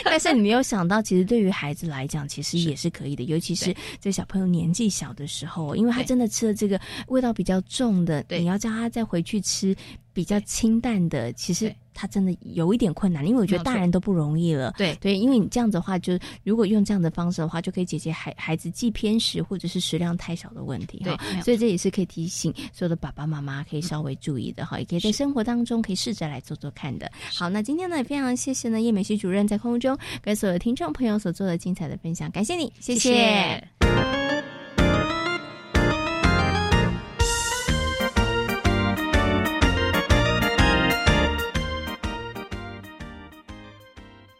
[0.05, 9.75] 但是你没有想到，其实对于孩子来讲，其实也是可以的，尤其是在小朋友年纪小的时候，因为他真的吃了这个味道比较重的，你要叫他再回去吃
[10.13, 11.75] 比较清淡的，其实。
[12.01, 14.73] 他真的有一点困难，因为我觉得大人都不容易了。
[14.79, 21.05] 对对，因为你这样子的话，就如果用这样的方式的话，就可以解决孩孩子既偏食或者是食量太少的问题。
[21.05, 27.13] 哈，所以这也是可以提醒所有的爸爸妈妈可以稍微注意的哈，也可以在生活当中可以试着来做做看的。
[27.35, 34.20] 好，那今天呢也非常谢谢呢叶美熙主任在空中跟所有听众朋友所做的精彩的分享，感谢你，谢谢。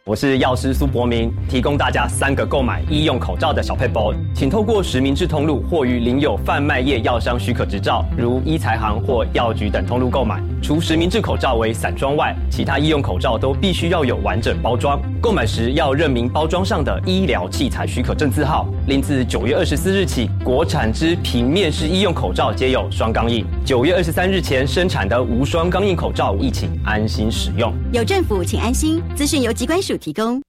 [0.03, 10.41] 我是药师苏博明，提供大家三个购买医用口罩的小配包，请透过实名制通路或于领有贩卖业药商许可执照，如医材行或药局等通路购买。
[10.59, 14.99] 除实名制口罩为散装外，其他医用口罩都必须要有完整包装。
[15.21, 18.67] 购买时要认明包装上的医疗器材许可证字号。
[18.87, 23.45] 另自九月二十四日起，国产之平面式医用口罩皆有双钢印。
[23.63, 27.71] 九月二十三日前生产的无双钢印口罩，亦请安心使用。
[27.93, 28.99] 有政府，请安心。
[29.15, 29.90] 资讯由机关署。
[29.97, 30.41] 提供，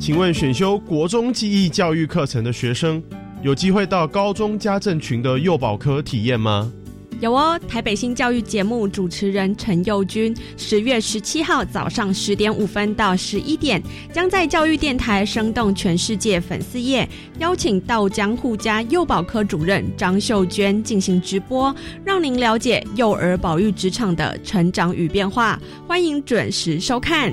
[0.00, 3.02] 请问选修国中记忆教育课程的学生，
[3.42, 6.72] 有机会到高中家政群的幼保科体验吗？
[7.20, 13.80] 有哦，台北新教育节目主持人陈佑君，十月十七号早上十点五分到十一点，
[14.12, 25.58] 将在教育电台生动全世界粉丝页，邀请到江户家幼保科主任张秀娟进行直播，让您了解幼儿保育职场的成长与变化。
[25.86, 27.32] 欢迎准时收看。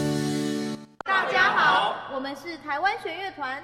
[2.71, 3.61] 台湾弦乐团，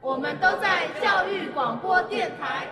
[0.00, 2.66] 我们都在教育广播电台。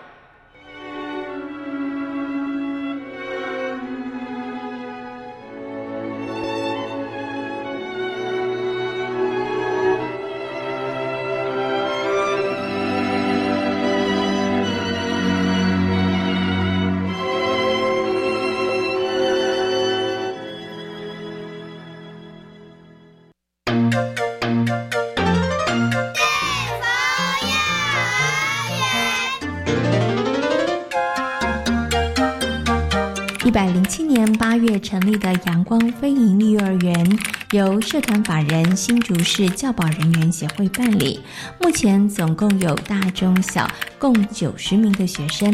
[34.81, 37.19] 成立的阳光非营利幼儿园，
[37.53, 41.21] 由社团法人新竹市教保人员协会办理。
[41.61, 45.53] 目前总共有大中小共九十名的学生，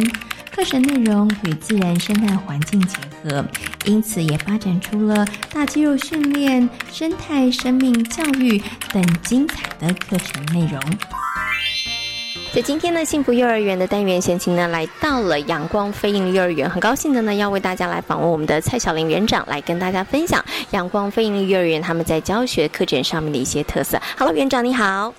[0.51, 3.45] 课程内容与自然生态环境结合，
[3.85, 10.81] 因此也发展出了大肌肉训练、生态生命教育等精彩的课程内容。
[12.55, 23.99] 在今天呢幸福幼儿园的单元，闲情呢来到了阳光飞鹰幼儿园，很高兴的呢要为大家来访问我们的蔡小玲园长，来跟大家分享阳光飞鹰幼儿园他们在教学课程上面的一些特色。
[24.19, 25.15] Hello，园长你好。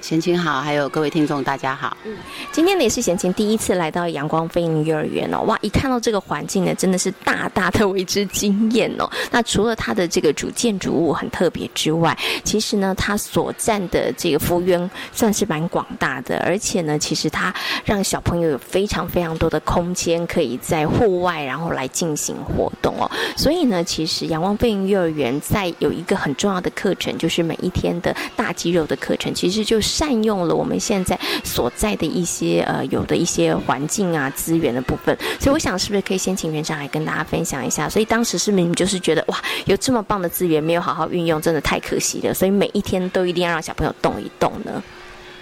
[0.00, 1.96] 贤青好，还有各位听众，大家好。
[2.04, 2.16] 嗯，
[2.52, 9.10] 今天呢也是贤青第一次来到阳光飞鹰幼儿园哦，哇，一看到这个环境呢，真的是大大的为之惊艳哦。
[9.32, 17.52] 那除了它的这个主建筑物很特别之外，其实呢，它所占的这个幅员算是蛮广大的，而且呢，其实它
[17.84, 23.10] 让小朋友有非常非常多的空间可以在户外然后来进行活动哦。
[23.36, 29.87] 所以呢，其实阳光飞鹰幼儿园在有一个很重要的课程，就是每一天的大肌肉的课程，其实就是。
[29.88, 37.88] 善用了我们现在所在的一些呃有的一些环境啊资源的部分，所以我想是不是可以先请园长来跟大家分享一下？
[37.88, 42.34] 所以当时是不是你就是觉得哇，有这么棒的资源没有好好运用，真的太可惜了。
[42.34, 44.82] 所以每一天都一定要让小朋友动一动呢？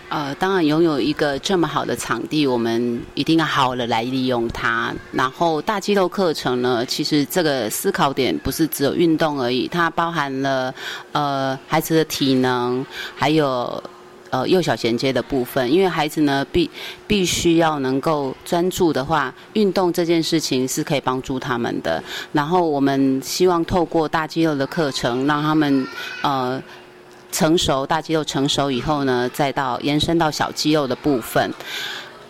[0.09, 4.95] 呃，当然拥有一个这么好的场地，我们一定要好的来利用它。
[5.11, 10.73] 然后大肌肉课程呢，其实这个思考点不是只有运动而已，它包含了
[11.11, 13.83] 呃孩子的体能，还有。
[14.37, 16.69] 呃，幼小衔接的部分，因为孩子呢必
[17.07, 22.03] 必须要能够专注的话，运动这件事情是可以帮助他们的。
[22.33, 25.87] 然后我们希望透过大肌肉的课程，让他们
[26.23, 26.63] 呃。
[27.33, 31.53] 成熟，大肌肉成熟以后呢，再到延伸到小肌肉的部分，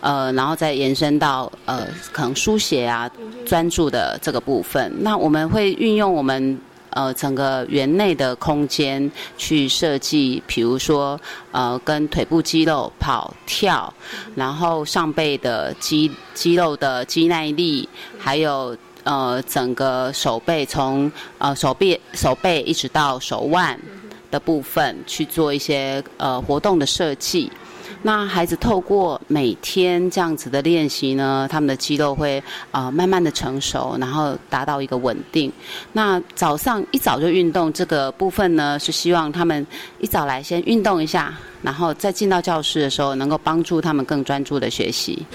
[0.01, 3.09] 呃，然后再延伸到呃，可能书写啊、
[3.45, 4.91] 专注的这个部分。
[4.99, 6.59] 那我们会运用我们。
[6.97, 11.19] 呃，整个园内的空间去设计，比如说，
[11.51, 13.93] 呃，跟腿部肌肉跑跳，
[14.33, 23.79] 然后上背的肌肌肉的肌耐力，还有呃，整个手背从呃手臂手背一直到手腕
[24.31, 27.51] 的部分去做一些呃活动的设计。
[28.01, 35.51] 那孩子透过每天这样子的练习呢，他们的肌肉会啊慢慢的成熟，然后达到一个稳定。
[35.93, 39.65] 那早上一早就运动这个部分呢，是希望他们
[39.99, 45.25] 一早来先运动一下，然后再进到教室的时候，能够帮助他们更专注的学习。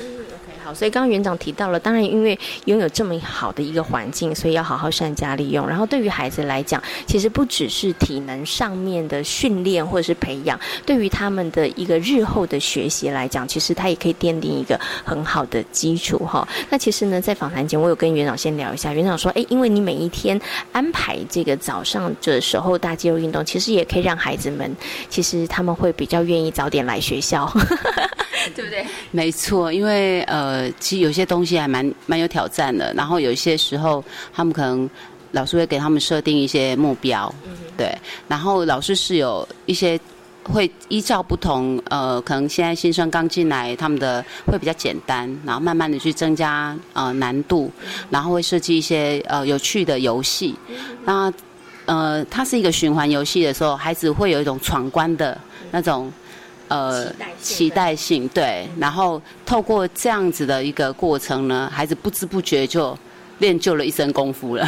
[0.74, 5.66] 所以刚刚园长提到了，当然因为拥有这么好的一个环境，所以要好好善加利用。
[5.66, 16.46] 然后对于孩子来讲，其实不只是体能上面的训练或者是培养，对于他们的一个日后的学习来讲，其实他也可以奠定一个很好的基础哈。
[16.70, 20.40] 那其实呢，在访谈前我有跟园长先聊一下，园长说，哎，因为你每一天
[20.72, 24.74] 安排这个早上的时候大肌肉运动，其实也可以让孩子们，
[25.08, 27.50] 其实他们会比较愿意早点来学校，
[28.54, 28.84] 对不对？
[29.10, 30.70] 没错，因为呃。
[30.80, 34.88] 其实有些东西还蛮蛮有挑战的，然后有一些时候他们可能
[35.32, 37.32] 老师会给他们设定一些目标，
[37.76, 37.96] 对，
[38.28, 39.98] 然后老师是有一些
[40.44, 47.70] 会依照不同呃，可能现在新生刚进来，他们的会比较简单，然后慢慢的去增加呃难度，
[48.10, 50.54] 然后会设计一些呃有趣的游戏，
[51.04, 51.32] 那
[51.86, 55.38] 呃它是一个循环游戏的时候，孩子会有一种闯关的
[55.70, 56.12] 那种。
[56.72, 62.96] 呃，期待性对，然后透过这样子的一个过程呢，孩子不知不觉就
[63.40, 64.66] 练就了一身功夫了。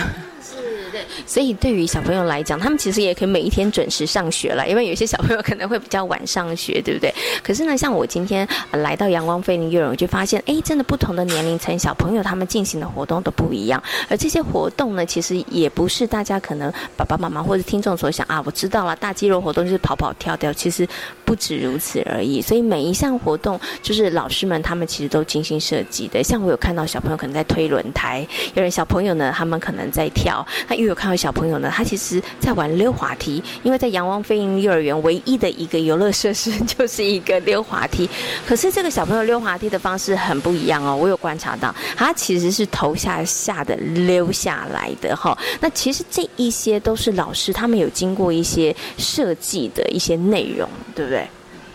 [0.93, 7.13] 对所以对于小朋友来讲，他们其实也可以每一天准时上学了，因为有些小朋友可能会比较晚上学，对不对？
[7.43, 20.87] 可是呢，像我今天来到阳光飞林幼儿园，我就发现，哎，真的不同的年龄层小朋友他们进行的活动都不一样，而这些活动呢，其实也不是大家可能爸爸妈妈或者听众所想啊，我知道了，大肌肉活动就是跑跑跳跳，其实
[21.25, 22.41] 不止如此而已。
[22.41, 26.23] 所以每一项活动，就是老师们他们其实都精心设计的。
[26.23, 31.15] 像我有看到小朋友可能在推轮胎，有人小朋友呢，他们可能在跳，那又有看到。
[31.25, 38.07] 小朋友呢，他其实在玩溜滑梯，因为在阳光飞鹰幼儿园唯一的一个游乐设施就是一个溜滑梯。
[38.45, 45.39] 可是这个小朋友溜滑梯的方式很不一样哦，我有观察到，他其实是头下下的溜下来的哈。
[45.61, 51.24] 那其实这一些都是老师他们有经过一些设计的一些内容，对不对？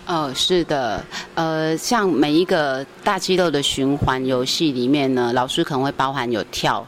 [0.10, 6.84] 哦，是的，呃，像每一个大肌肉的循环游戏里面呢，老师可能会包含有跳。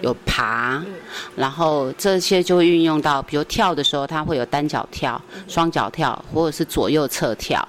[0.00, 0.82] 有爬，
[1.36, 7.68] 然后这些就会运用到，比如跳的时候，它会有单脚跳、双脚跳，或者是左右侧跳。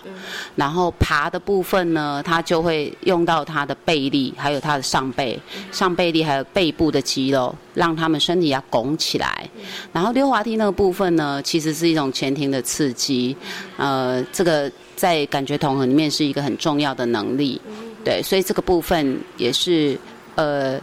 [0.55, 5.37] 然后爬的部分呢，它就会用到它的背力，还有它的上背、
[5.73, 9.49] 上背力，还有背部的肌肉，让他们身体要拱起来。
[9.91, 13.35] 然后溜滑梯那个部分呢，其实是一种前庭的刺激，
[13.75, 14.71] 呃，这个
[15.03, 17.59] 在感觉统合里面是一个很重要的能力。
[18.05, 19.97] 对，所以这个部分也是
[20.35, 20.79] 呃。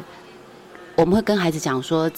[0.97, 2.11] 我们会跟孩子讲说，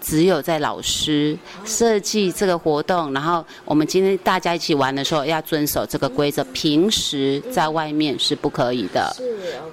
[0.00, 6.44] 只有在老师设计这个活动，然后我们今天大家一起玩的时候，要遵守这个规则。
[6.52, 9.12] 平时在外面是不可以的。
[9.16, 9.24] 是，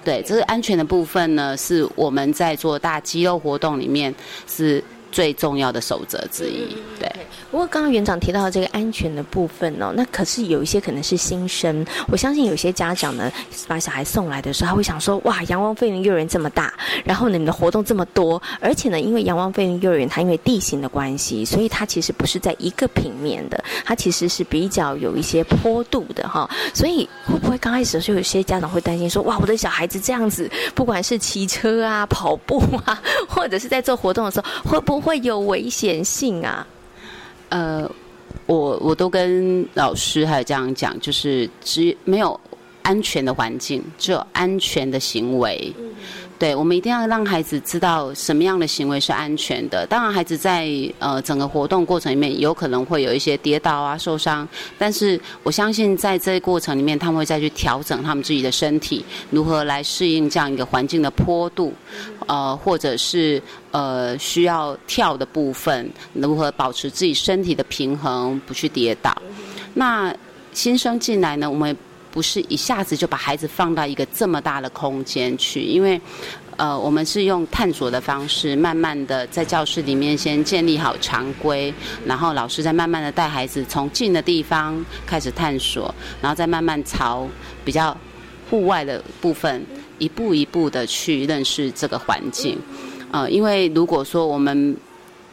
[0.03, 4.15] 对，这个安全的部分呢，是我们在做大肌肉活动里面
[4.47, 4.83] 是。
[5.11, 7.11] 最重要的守则之一，对。
[7.49, 13.29] 不过刚刚园长提到的这个安全的部分哦，那可是有一些可能是新生，我相信有些家长呢，
[13.67, 26.49] 把小孩送来的时候，他会想说：哇，阳光飞云幼儿园这么大，然后你们的活动这么多，而且呢，因为阳光飞云幼儿园它因为地形的关系，所以它其实不是在一个平面的，它其实是比较有一些坡度的哈。
[26.73, 36.67] 所以会不会刚开始的时候，有些家长会担心说：哇，我的小孩子这样子，不管是骑车啊、跑步啊，或者是在做活动的时候，会不会有危险性啊？
[37.49, 37.91] 呃，
[38.45, 42.39] 我我都跟老师还有这样讲，就是只没有
[42.81, 45.73] 安全的环境，只有安全的行为。
[46.41, 49.85] 对，我们一定要让孩子知道什么样的行为是安全的。
[49.85, 61.71] 当然，孩子在呃整个活动过程里面有可能会有一些跌倒啊、受伤，但是我相信在这过程里面，他们会再去调整他们自己的身体，如何来适应这样一个环境的坡度，
[62.25, 69.15] 呃，或者是呃需要跳的部分，如何保持自己身体的平衡，不去跌倒。
[69.75, 70.11] 那
[70.53, 71.77] 新生进来呢，我们。
[72.11, 75.99] 不是一下子就把孩子放到一个这么大的空间去，因为，
[76.57, 81.73] 呃，我们是用探索的方式，慢慢的在教室里面先建立好常规，
[82.05, 87.27] 然后老师再慢慢的带孩子从近的地方开始探索，然后再慢慢朝
[87.63, 87.95] 比较
[88.49, 89.65] 户外的部分
[89.97, 92.57] 一步一步的去认识这个环境。
[93.11, 94.75] 呃，因为如果说我们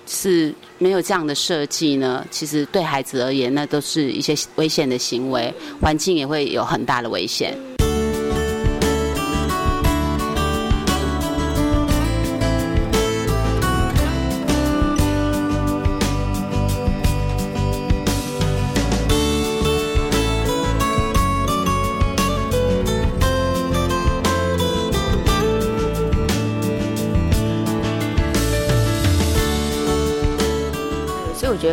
[0.08, 7.56] 是没有这样的设计呢，其实对孩子而言，那都是一些危险的行为，环境也会有很大的危险。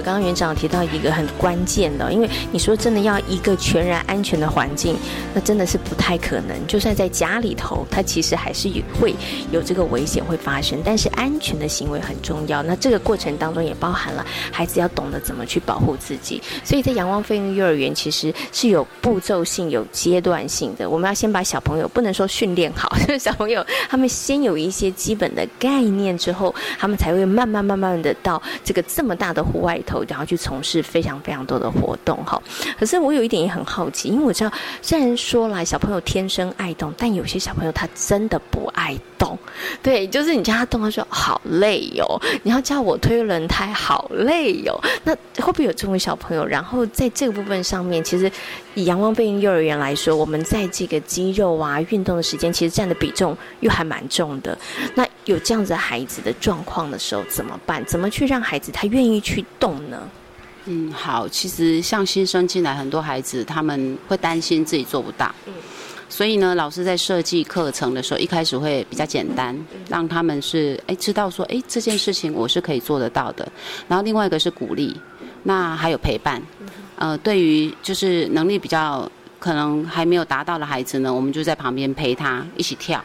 [0.02, 4.96] 刚刚园长提到一个很关键的，因为你说真的要一个全然安全的环境，
[5.34, 6.56] 那真的是不太可能。
[6.68, 8.70] 就算在家里头，它其实还是
[9.00, 9.16] 会
[9.52, 10.82] 有这个危险会发生。
[10.84, 12.62] 但是安全的行为很重要。
[12.64, 16.42] 那这个过程当中也包含了孩子要懂得怎么去保护自己。
[16.64, 20.90] 所以在阳光飞鹰幼儿园其实是有步骤性、有阶段性的。
[20.90, 29.80] 我们要先把小朋友不能说训练好， 小朋友他们先有一些基本的概念之后，他们才会慢慢慢慢的到这个这么大的户外。
[29.86, 32.42] 头，然后去从事非常非常多的活动哈。
[32.78, 39.38] 可是我有一点也很好奇，因为我知道，虽然说来小朋友天生爱动，但有些小朋友他真的不爱动。
[39.82, 42.06] 对，就是你叫他动，他说好累哟。
[42.44, 44.80] 你要叫我推轮胎，好累哟。
[45.04, 46.46] 那会不会有这种小朋友？
[46.46, 48.32] 然后在这个部分上面，其实
[48.76, 54.58] 以阳光飞鹰幼儿园来说，我们在这个肌肉啊运动的时间，其实占的比重又还蛮重的。
[54.94, 57.84] 那有这样子孩子的状况的时候怎么办？
[57.86, 60.00] 怎么去让孩子他愿意去动呢？
[60.68, 65.54] 嗯，好，其实像新生进来很多孩子，他们会担心自己做不到，嗯，
[66.08, 69.58] 所以呢，老师在设计课程的时候，一开始会比较简单，
[69.90, 73.48] 让他们是哎知道说哎这件事情我是可以做得到的。
[73.88, 74.96] 然后另外一个是鼓励，
[75.44, 76.42] 那还有陪伴，
[76.96, 83.04] 呃，对于就是能力比较可能还没有达到的孩子呢，我们就在旁边陪他一起跳，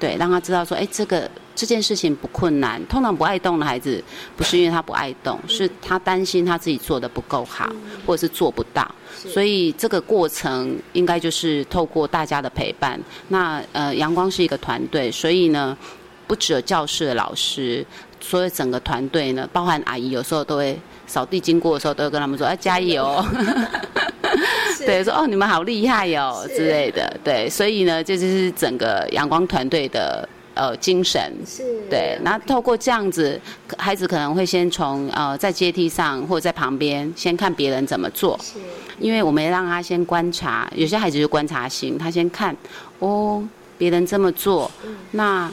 [0.00, 1.30] 对，让他知道说哎这个。
[1.54, 4.02] 这件事情不困难，通常不爱动的孩子，
[4.36, 7.70] 不是因为他不爱动，是他担心他自己做的不够好，
[8.06, 8.90] 或者是做不到。
[9.14, 12.98] 所以这个过程应该就是透过大家的陪伴。
[13.28, 15.76] 那呃，阳光是一个团队，所以呢，
[16.26, 17.84] 不只有教室的老师，
[18.20, 23.24] 所以整个团队呢，包含阿姨，有时候都会扫地经过的时候，都会跟他们说：“哎，加油！”
[24.84, 30.28] 对，说：“哦，你们好厉害哟之类的。”对，所以呢，这就是整个阳光团队的。
[30.54, 31.32] 呃，精神。
[31.46, 31.62] 是。
[31.88, 33.40] 对，那透过这样子，
[33.78, 38.58] 孩子可能会先从呃在阶梯上或者在旁边先看别人怎么做，是，
[38.98, 42.56] 因为我们让他先观察，有些孩子就观察型，他先看
[42.98, 43.42] 哦，
[43.76, 44.70] 别人这么做，
[45.12, 45.50] 那。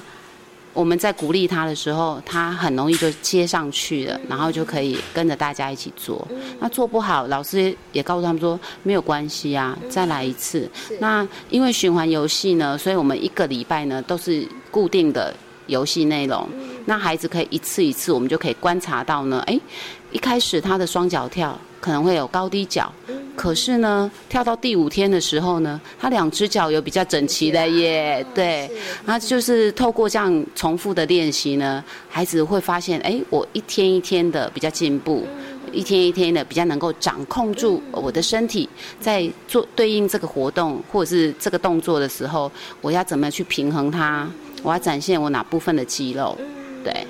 [0.73, 6.25] 我们在鼓励他的时候，他很容易就接上去了，然后就可以跟着大家一起做。
[6.59, 10.69] 那做不好，老师也告诉他们说没有关系啊，再来一次。
[10.99, 15.33] 那因为循环游戏呢，所以我们一个礼拜呢都是固定的
[15.67, 16.47] 游戏内容。
[16.85, 19.59] 那孩子可以一次一次，我们就可以观察到呢，哎，
[20.11, 21.59] 一开始他的双脚跳。
[21.79, 22.91] 可能会有高低脚，
[23.35, 28.69] 可是呢，跳到第五天的时候呢，他两只脚有比较整齐的耶，对，
[29.05, 35.25] 那就是透过这样重复的练习呢，孩子会发现，哎，我一天一天的比较进步，
[35.71, 38.67] 一天一天的比较能够掌控住我的身体，
[38.99, 42.51] 在做对应这个活动或者是这个动作的时候，
[42.81, 44.29] 我要怎么去平衡它，
[44.63, 46.37] 我要展现我哪部分的肌肉，
[46.83, 47.07] 对。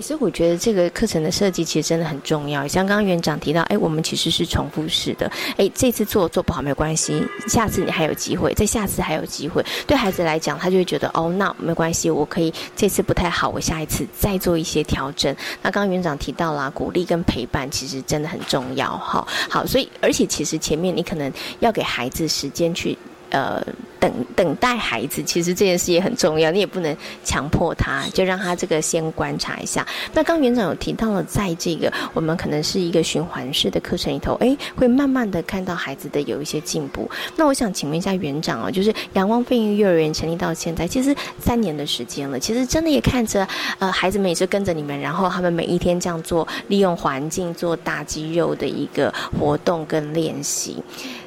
[0.00, 2.66] 所以我觉得这个课程的设计其实真的很重要。
[2.66, 9.64] 像刚刚园长提到，哎，我们其实是重复式的，哎，这次做做不好没关系，下次你还有机会，再下次还有机会。
[9.86, 15.34] 对孩子来讲，他就会觉得，哦，那没关系，我可以这次不太好，我下一次再做一些调整。
[15.60, 19.26] 那刚刚园长提到了鼓励跟陪伴，其实真的很重要，哈。
[19.50, 21.30] 好，所以而且其实前面你可能
[21.60, 22.96] 要给孩子时间去。
[23.32, 23.64] 呃，
[23.98, 26.50] 等等待孩子，其实这件事也很重要。
[26.50, 29.86] 你也不能强迫他，就让他这个先观察一下。
[30.12, 37.10] 那刚园长有提到了，在这个我们可能是一个循环式的课程里头，哎，会慢慢的看到孩子的有一些进步。
[37.34, 49.10] 那我想请问一下园长哦，就是阳光飞鹰幼儿园成立到现在，其实三年的时间了，其实真的也看着呃孩子们也是跟着你们，然后他们每一天这样做，利用环境做大肌肉的一个
[49.40, 50.82] 活动跟练习。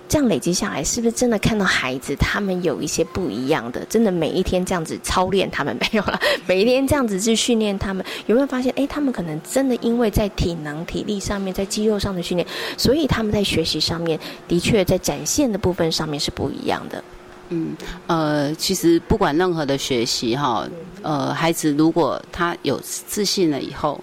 [0.07, 3.83] 这样累积下来，是不是真的看到孩子他们有一些不一样的？
[3.85, 8.71] 真的每一天这样子操练他们没有了， 每一天这样子去训练他们，有没有发现？
[8.75, 12.47] 哎，他们可能真的因为在体能、体力上面，在肌肉上的训练，
[12.77, 17.03] 所以他们在学习上面的确在展现的部分上面是不一样的。
[17.49, 17.75] 嗯，
[18.07, 20.67] 呃，其实不管任何的学习哈，
[21.03, 23.99] 呃，孩子如果他有自信了以后，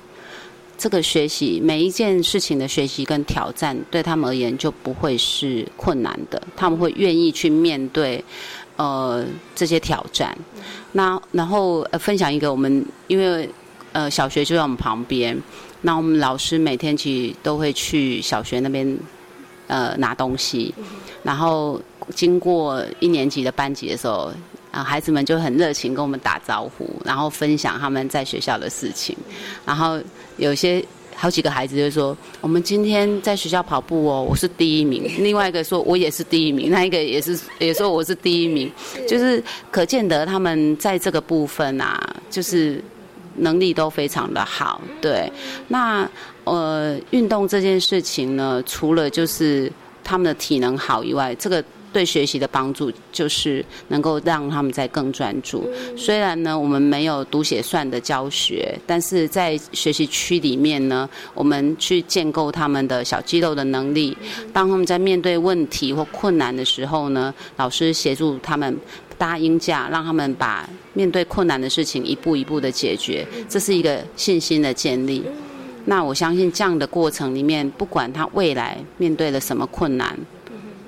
[0.82, 8.22] 这个学习每一件事情的学习跟挑战，对他们而言就不会是困难的，他们会愿意去面对
[8.74, 9.24] 呃
[9.54, 10.36] 这些挑战。
[10.90, 13.48] 那然后呃分享一个我们因为
[13.92, 15.40] 呃小学就在我们旁边，
[15.82, 18.98] 那我们老师每天其实都会去小学那边
[19.68, 20.74] 呃拿东西，
[21.22, 21.80] 然后。
[22.16, 24.32] 经过一年级的班级的时候，
[24.72, 29.14] 啊，孩子们就很热情跟我们打招呼，然后分享他们在学校的事情。
[29.66, 30.00] 然后
[30.38, 30.82] 有些
[31.14, 38.72] 好几个孩子就说：“我们今天在学校跑步哦，我是第一名。”另外一个说：“我也是第一名。”那一个也是也说我是第一名。
[39.06, 42.00] 就是可见得他们在这个部分啊，
[42.30, 42.82] 就是
[43.36, 44.80] 能力都非常的好。
[45.02, 45.30] 对，
[45.68, 46.08] 那
[46.44, 49.70] 呃，运动这件事情呢，除了就是
[50.02, 51.62] 他们的体能好以外，这个。
[51.92, 55.68] 对学习的帮助就是能够让他们在更专注。
[55.96, 64.16] 虽然呢，我们没有读写算的教学，但是在学习区里面呢，我们去建构他们的小肌肉的能力。
[64.52, 68.76] 当他们在面对问题或困难的时候呢，老师协助他们
[69.18, 73.26] 搭音架，让他们把面对困难的事情一步一步的解决。
[73.48, 75.22] 这是一个信心的建立。
[75.84, 80.16] 那我相信这样的过程里面，不管他未来面对了什么困难。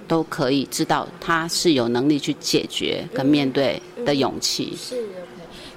[0.07, 4.77] 都可以知道，他是有能力去解决跟面对的勇气。
[4.77, 5.03] 是。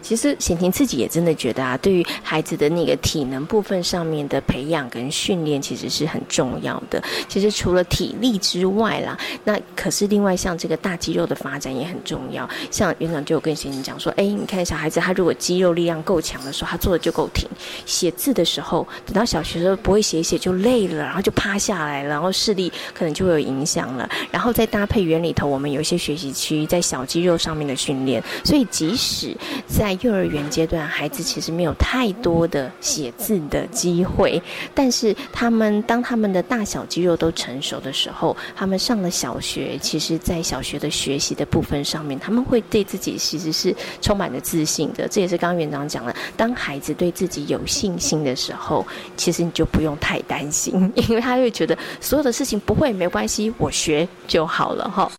[0.08, 7.04] 其实贤婷自己也真的觉得啊，对于孩子的那个体能部分上面的培养跟训练，其实是很重要的。
[7.28, 12.50] 其实除了体力之外啦，那可是另外像这个大肌肉的发展也很重要。
[12.72, 17.46] 像园长就有跟贤婷讲说，哎，你看小孩子他如果肌肉力量够强的时候，他做的就够挺。
[17.86, 24.10] 写字的时候，等到小学时候不会写写就累了，然后就趴下来了，然后视力可能就会有影响了。
[24.32, 29.36] 然后再搭配园里头，我们有一些学习区在小肌肉上面的训练，所以即使
[29.68, 34.42] 在幼儿园阶段，孩子其实没有太多的写字的机会，
[34.74, 45.08] 但是他们当他们的大小肌肉都成熟的时候，他们上了小学，其实，在小学的学习的部分上面，他们会对自己其实是充满了自信的。
[45.08, 48.86] 这也是刚刚园长讲了，当孩子对自己有信心的时候，
[49.16, 55.12] 其实你就不用太担心，因为他会觉得所有的事情不会没关系，我学就好了哈。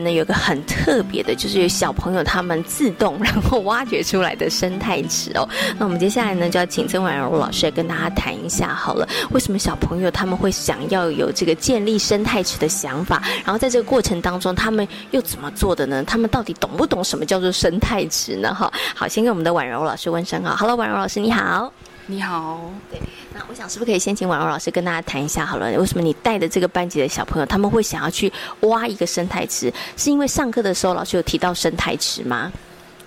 [0.00, 5.48] 呢，有个很特别的，就是有小朋友他们自动然后挖掘出来的生态池哦。
[5.78, 9.08] 那我们接下来呢，就要请曾婉柔老师来跟大家谈一下好了。
[9.30, 13.22] 为什么小朋友他们会想要有这个建立生态池的想法？
[13.44, 16.02] 然后在这个过程当中，他们又怎么做的呢？
[16.04, 18.54] 他们到底懂不懂什么叫做生态池呢？
[18.54, 20.56] 哈，好，先跟我们的婉柔老师问声好。
[20.56, 21.72] Hello，婉柔老师，你好。
[22.06, 22.70] 你好。
[22.90, 23.00] 对。
[23.34, 25.70] 那我想是不是可以先请婉柔老师跟大家谈一下好了？
[25.78, 29.72] 为什么你带的这个班级的小朋友他们会想要去挖一个生态池？
[29.96, 32.52] 是因为上课的时候老师有提到生态池吗？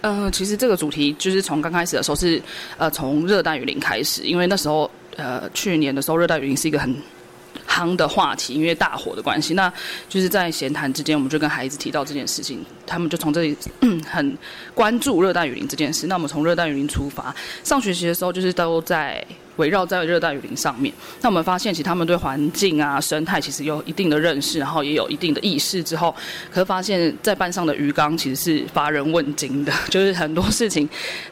[0.01, 2.41] 呃，其实这个主题就是从刚开始的时候是
[2.77, 6.95] 呃从热带雨林开始，因为那时候呃去年的时候热带雨林是一个很。
[7.69, 9.71] 夯的话题，因为大火的关系，那
[10.09, 13.55] 就是在闲谈之间，我们就跟孩子提到这件事情，他们就从这里
[14.09, 14.37] 很
[14.73, 16.07] 关注热带雨林这件事。
[16.07, 19.23] 那我们从热带雨林出发，上学期的时候就是都在
[19.57, 20.93] 围绕在热带雨林上面。
[21.21, 25.83] 那我们发现，其实他们对环境啊、生态其实有一定的认识，然后也有一定的意识。
[25.83, 26.15] 之后，
[26.49, 30.87] 可是发现，在班上的鱼缸其实是乏人问津的，就是很多事情，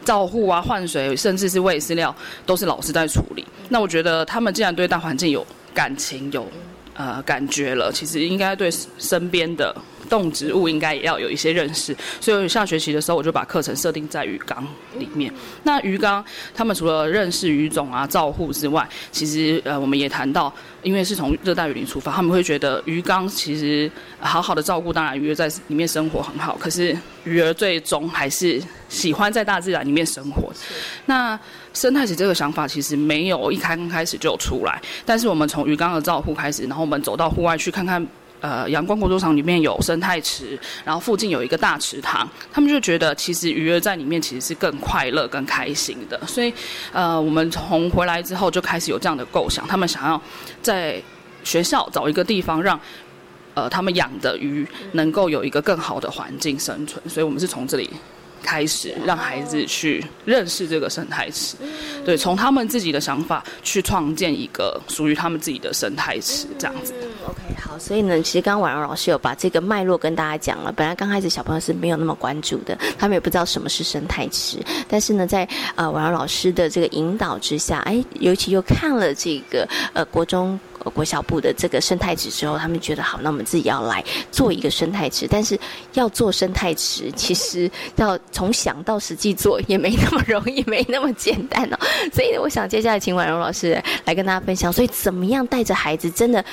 [0.06, 2.14] 照护啊、换水，甚至是喂饲料，
[2.46, 3.46] 都是老师在处理。
[3.70, 5.46] 那我觉得，他们既然对大环境有
[5.78, 6.50] 感情有，
[6.96, 9.76] 呃，感觉了，其实应该对身边的。
[10.10, 14.66] 动植物应该也要有一些认识，所以下学期的时候我就把课程设定在鱼缸
[14.98, 15.30] 里面。
[15.64, 16.24] 那鱼缸
[16.56, 30.54] 他们除了认识鱼种啊、照护之外，其实呃我们也谈到，因为是从热带雨林出发，他们会觉得鱼缸其实好好的照顾，当然鱼儿在里面生活很好，可是鱼儿最终还是喜欢在大自然里面生活。
[31.08, 31.38] 那
[31.78, 38.06] 生态池这个想法其实没有一开开始就出来，但是我们从鱼缸的照护开始，然后我们走到户外去看看。
[38.40, 46.22] 呃，阳光国作场里面有生态池，然后附近有一个大池塘，他们就觉得其实鱼儿在里面其实是更快乐、更开心的。
[46.28, 46.54] 所以，
[46.94, 50.22] 呃，我们从回来之后就开始有这样的构想，他们想要
[50.62, 51.02] 在
[51.44, 52.80] 学校找一个地方让
[53.56, 57.90] 呃他们养的鱼能够有一个更好的环境生存，所以我们是从这里。
[58.48, 61.58] 开始让孩子去认识这个生态池，
[62.06, 66.94] 对，从他们自己的想法去创建一个属于他们自己的生态池，这样子。
[67.28, 70.72] OK，好，所以呢，其实刚刚婉容老师有把这个脉络跟大家讲了。
[70.72, 74.60] 本来刚开始小朋友是没有那么关注的，他们也不知道什么是生态池。
[74.88, 75.46] 但是呢，在
[75.76, 80.58] 呃婉容老师的这个引导之下，哎，尤其又看了这个呃国中。
[80.90, 85.28] 国小部的这个生态池之后，他们觉得好，那我们自己要来做一个生态池。
[85.30, 85.60] 但是
[85.94, 91.78] 要做生态池，其实要从想到实际做也没那么容易，没那么简单哦。
[92.14, 94.72] 所以我想接下来请婉容老师来跟大家分享。
[94.72, 96.44] 所以怎么样带着孩子，真的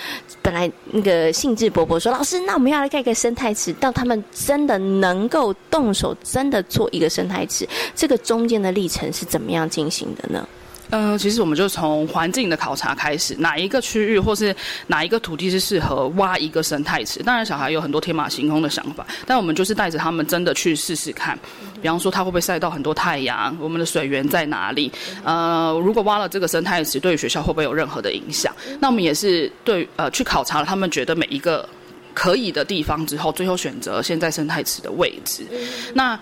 [0.43, 10.47] 本来那个兴致勃勃说，老师，那我们要来盖个生态池，到他们真的能够动手，真的做一个生态池，这个中间的历程是怎么样进行的呢？
[10.95, 14.55] 嗯，其实我们就从环境的考察开始，哪一个区域或是
[14.87, 17.21] 哪一个土地是适合挖一个生态池？
[17.21, 21.37] 当然，小孩有很多天马行空的想法，但我们就是带着他们真的去试试看。
[21.83, 23.57] 比方说，它会不会晒到很多太阳？
[23.61, 24.93] 我们的水源在哪里？
[25.25, 28.55] 呃，如果挖了这个生态池，对于学校会不会有任何的影响？
[28.79, 31.69] 那我们也是对呃去考察了他们觉得每一个
[32.15, 35.45] 可以的地方之后，最后选择现在生态池的位置。
[35.93, 36.17] 那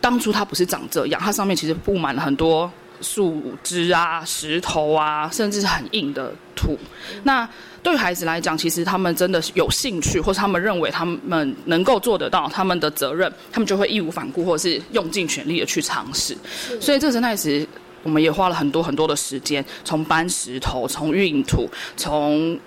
[0.00, 2.68] 当初它不是长这样，它上面其实布满了很多。
[3.00, 6.76] 树枝啊、石头啊，甚至是很硬的土。
[7.22, 7.48] 那
[7.82, 16.36] 对孩子来讲，其实他们真的是有兴趣，或是他们认为他们能够做得到他们的责任，他们就会义无反顾，或者是用尽全力的去尝试。
[16.80, 17.66] 所以这生态池，
[18.02, 22.58] 我们也花了很多很多的时间，从搬石头、从运土、从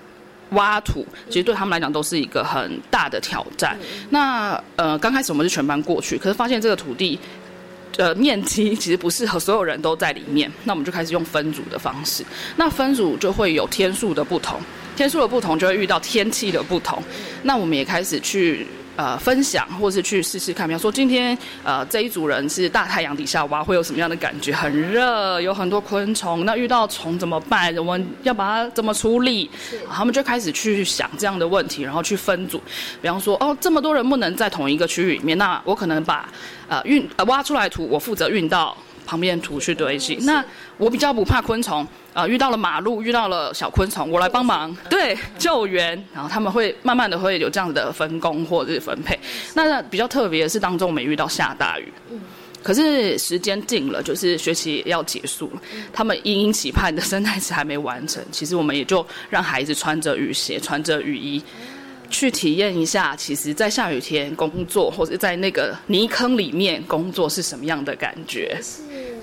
[0.52, 3.78] 挖土，其实对他们来讲都是一个很大的挑战。
[4.10, 7.20] 那呃，刚开始我们是全班过去，可是发现这个土地。
[7.98, 12.24] 呃，面积其实不适合所有人都在里面，那我们就开始用分组的方式。
[12.56, 14.60] 那分组就会有天数的不同，
[14.96, 17.02] 天数的不同就会遇到天气的不同。
[17.44, 18.66] 那我们也开始去。
[18.98, 24.54] 呃，分享或是去试试看，比方说今天呃这一组人是大太阳底下挖，会有什么样的感觉？
[24.54, 26.46] 很热，有很多昆虫。
[26.46, 27.76] 那遇到虫怎么办？
[27.78, 29.50] 我们要把它怎么处理？
[29.90, 32.62] 他们就开始去想这样的问题，然后去分组。
[33.02, 36.30] 比方说，哦，这么多人不能在同一个区域里面，那我可能把
[36.68, 38.76] 呃运呃挖出来土，我负责运到。
[39.04, 40.46] 旁边土去堆积，那
[40.78, 49.18] 我比较不怕昆虫啊，遇到了马路，遇到了小昆虫，我来帮忙， 对，救援，然后他们会慢慢的会有这样的分工或者是分配。
[49.54, 51.92] 那比较特别的是当中没遇到下大雨，
[52.62, 55.62] 可是时间定了，就是学期要结束了，
[55.94, 61.42] 他们殷殷期盼的生态池还没完成，其实我们也就让孩子穿着雨鞋，穿着雨衣。
[62.14, 68.60] 去体验一下，其实，在下雨天工作，或者在那个泥坑里面工作是什么样的感觉？
[68.62, 68.82] 是，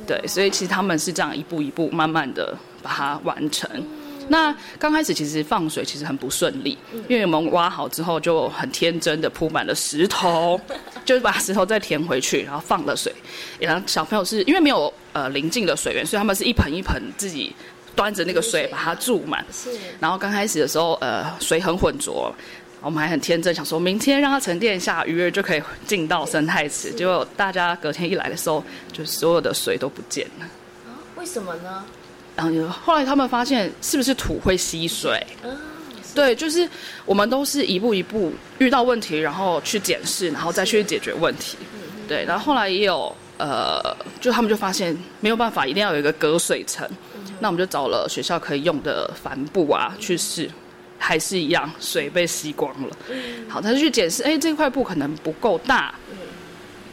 [0.09, 3.69] 对，所以其实他们是这样一步一步慢慢的把它完成。
[4.31, 6.77] 那刚开始其实放水其实很不顺利，
[7.09, 10.59] 因为我们挖好之后就很天真的铺满了石头，
[11.05, 13.15] 就是把石头再填回去，然后放了水。
[13.59, 17.55] 然后小朋友是因为没有呃临近的水源，所以他们是一盆一盆自己
[17.95, 19.45] 端着那个水把它注满。
[19.53, 22.35] 是，然后刚开始的时候，呃，水很浑浊。
[22.81, 26.93] 我们还很天真，想说明天让它沉淀一下，鱼儿就可以进到生态池。
[26.93, 28.63] 结果大家隔天一来的时候，
[28.93, 30.47] 就所有的水都不见了。
[30.87, 30.95] 啊？
[31.17, 31.85] 为什么呢？
[32.37, 35.27] 然后后来他们发现，是不是土会吸水？
[36.15, 36.69] 对，就是
[37.05, 41.59] 我们都是一步一步遇到问题，然后去检视，然后再去解决问题。
[42.07, 43.81] 对，然后后来也有呃，
[44.21, 46.89] 就他们就发现没有办法，一定要有一个隔水层。
[47.41, 50.49] 那我们就找了学校可以用的帆布啊，去试。
[50.99, 52.97] 还是一样，水被吸光了。
[53.49, 55.95] 好，他就去解释，哎，这块布可能不够大。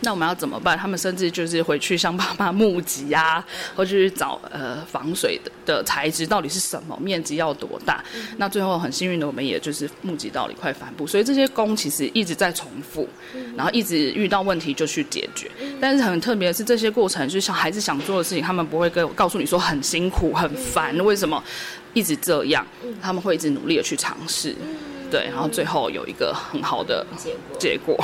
[0.01, 0.78] 那我们要怎么办？
[0.78, 3.43] 他们甚至就是回去向爸妈募集啊，
[3.76, 8.03] 或者去找呃防水的的材质到底是什么，面积要多大。
[8.38, 11.08] 那最后很幸运的，我们也就是募集到了一块帆布。
[11.08, 13.08] 所以这些工其实一直在重复，
[13.56, 15.49] 然后一直遇到问题就去解决。
[15.82, 21.43] 但是很特别的是，这些过程就是小孩子想做的事情，他们不会跟告诉你说很辛苦、很烦，为什么？
[21.95, 22.67] 一直这样，
[23.01, 24.53] 他们会一直努力的去尝试，
[25.09, 27.07] 对，然后最后有一个很好的
[27.57, 27.97] 结果。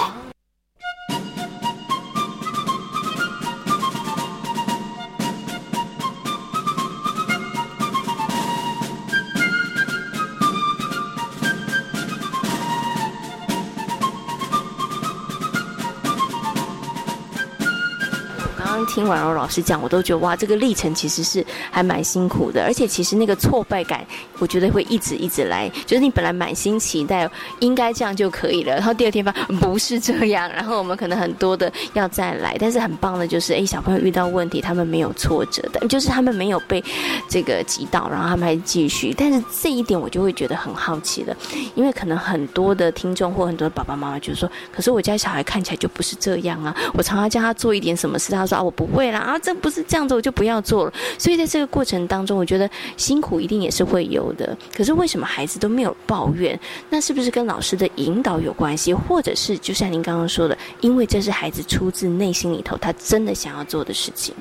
[18.94, 22.64] 听婉柔老师讲，我都觉得哇，这个历程其实是还蛮辛苦的。
[22.64, 24.06] 而且其实那个挫败感，
[24.38, 25.68] 我觉得会一直一直来。
[25.86, 32.56] 就是你本来满心期待应该这样就可以了，然后第二天发不是这样，然后我们可能很多的要再来。
[32.60, 36.84] 但是很棒的就是，哎，小朋友遇到问题，他们没有挫折的，就是他们没有被
[37.30, 39.14] 这个击倒，然后他们还继续。
[39.18, 41.36] 但是这一点我就会觉得很好奇了，
[41.76, 50.94] 因为可能很多的听众或很多的爸爸妈妈就说，可是我家小孩看起来就不是这样啊，我常常叫他做一点什么事，他说啊我不会啦，啊这不是这样子，我就不要做了。
[51.18, 54.58] 所以在这这个过程当中，我觉得辛苦一定也是会有的。
[54.76, 56.60] 可是为什么孩子都没有抱怨？
[56.90, 64.34] 那是不是跟老师的引导有关系，或者是就像您刚刚说的，因为这是孩子出自内心里头，他真的想要做的事情。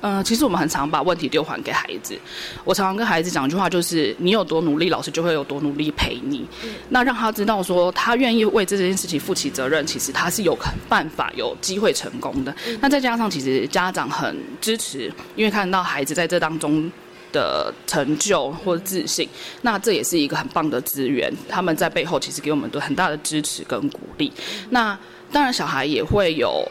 [0.00, 2.18] 呃，其实我们很常把问题丢还给孩子。
[2.64, 6.46] 我常常跟孩子讲一句话，就是你有多努力，老师就会有多努力陪你。
[6.88, 12.54] 那让他知道说，他愿意为这件事情负起责任，其实他是有办法、有机会成功的。
[12.80, 16.90] 那再加上，其实家长很支持，因为看到孩子在这当中
[17.30, 19.28] 的成就或自信，
[19.60, 21.30] 那这也是一个很棒的资源。
[21.46, 24.32] 他们在背后其实给我们都很大的支持跟鼓励。
[24.70, 24.98] 那
[25.30, 26.66] 当然，小孩也会有。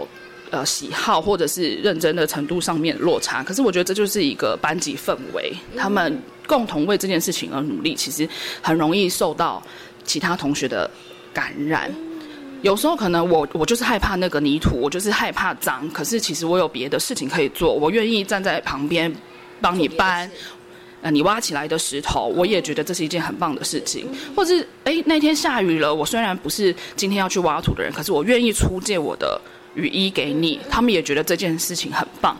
[0.52, 8.28] 呃，喜好或者是认真的程度上面落差，可是我觉得这就是一个班级氛围，他们共同为这件事情而努力，其实
[8.60, 9.62] 很容易受到
[10.04, 10.89] 其他同学的
[11.32, 11.93] 感染。
[12.64, 19.16] 有时候可能我我就是害怕那个泥土，我就是害怕脏，可是其实我有别的事情可以做，我愿意站在旁边
[19.62, 20.30] 帮你搬，
[21.04, 24.08] 呃，你挖起来的石头，我也觉得这是一件很棒的事情。
[24.36, 29.39] 或是哎，那天下雨了，我虽然不是今天要去挖土的人，可是我愿意出借我的。
[29.76, 32.38] 雨衣给你，他们也觉得这件事情很棒。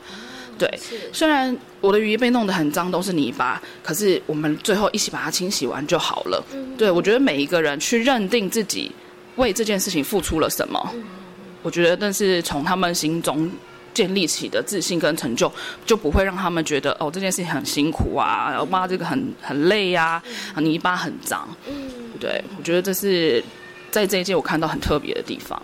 [0.58, 0.70] 对，
[1.14, 6.44] 虽然我的雨衣被弄得很脏，都是泥巴，可是我们最后一起把它清洗完就好了。
[6.78, 8.92] 对，我觉得每一个人去认定自己
[9.38, 10.94] 为这件事情付出了什么，
[11.62, 13.50] 我觉得那是从他们心中
[13.94, 15.50] 建立起的自信跟成就，
[15.86, 20.22] 就不会让他们觉得哦这件事情很辛苦啊，然后妈这个很很累呀，
[20.58, 21.48] 泥巴很脏。
[22.20, 23.42] 对，我觉得这是
[23.90, 25.62] 在这一届我看到很特别的地方。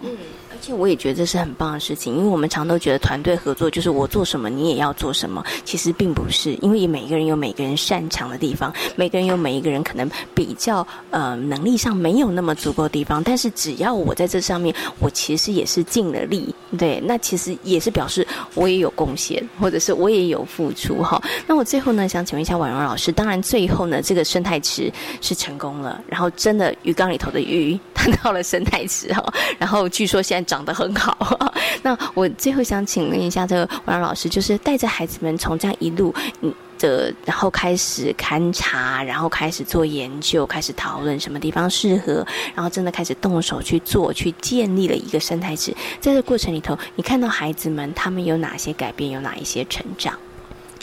[0.56, 21.22] 而且我也觉得这是很棒的事情，因为我们常都觉得团队合作就是我做什么你也要做什么，其实并不是，因为每个人有每个人擅长的地方，每个人有每一个人可能比较呃能力上没有那么足够的地方，但是只要我在这上面，我其实也是尽了力，对，那其实也是表示我也有贡献，或者是我也有付出哈。
[21.45, 24.89] 那我最后呢，想请问一下婉容老师，当然最后呢，这个生态池
[25.20, 29.22] 是成功了，然后真的鱼缸里头的鱼 它到了生态池哈，
[29.60, 30.66] 然后据说现在长。
[30.66, 31.16] 得很好，
[31.84, 42.26] 那我最后想请问一下这个王老师，就是带着孩子们从这样一路嗯的，然后开始勘察，然后开始做研究，开始讨论什么地方适合，
[42.56, 45.72] 然后真的开始动手去做，去建立了一个生态池。
[46.00, 50.18] 在这过程里头，你看到孩子们他们有哪些改变，有哪一些成长？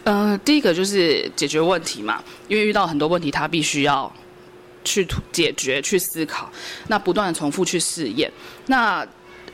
[0.05, 4.13] 呃，第一个就是解决问题嘛，因为遇到很多问题，他必须要
[4.85, 6.49] 去解决、去思考，
[6.87, 8.31] 那不断的重复去试验，
[8.67, 9.05] 那。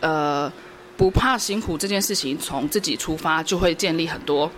[0.01, 0.53] 呃，
[0.97, 4.51] 不怕辛苦这件事情，从自己出发就会建立很多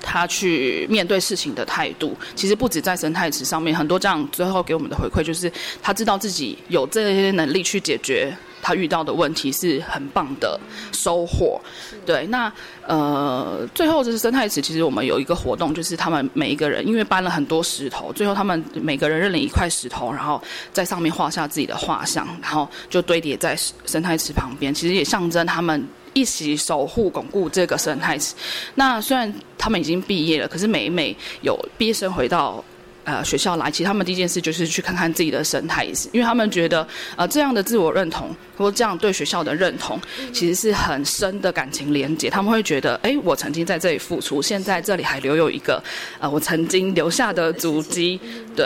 [0.00, 2.16] 他去面对事情的态度。
[2.34, 8.36] 其实不止在生态池上面，很多这样最后给我们的回馈就是，他知道自己有这些能力去解决。
[8.62, 10.58] 他遇到的问题是很棒的
[10.92, 11.60] 收获，
[12.06, 12.24] 对。
[12.28, 12.50] 那
[12.86, 20.40] 呃，最后就是生态池，其实我们有一个活动，就是他们每一个人因为搬了很多石头，最后他们每个人认领一块石头，然后
[20.72, 25.84] 在上面画下自己的画像，然后就堆叠在生态池旁边，其实也象征他们
[26.14, 28.34] 一起守护巩固这个生态池。
[28.76, 32.64] 那虽然他们已经毕业了，可是每每有毕业生回到。
[33.04, 36.86] 呃，学校来，其实他们第一件事就是去看看自己的生态，因为他们觉得，
[37.16, 40.00] 呃，这样的自我认同或这样对学校的认同，
[40.32, 42.30] 其实是很深的感情连接。
[42.30, 45.82] 他们会觉得，哎，我曾经在这里付出，现在这里还留有一个，
[46.20, 48.20] 呃，我曾经留下的足迹。
[48.54, 48.64] 对，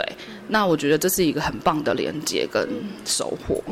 [0.49, 2.67] 那我觉得这是一个很棒的连接跟
[3.05, 3.63] 收获。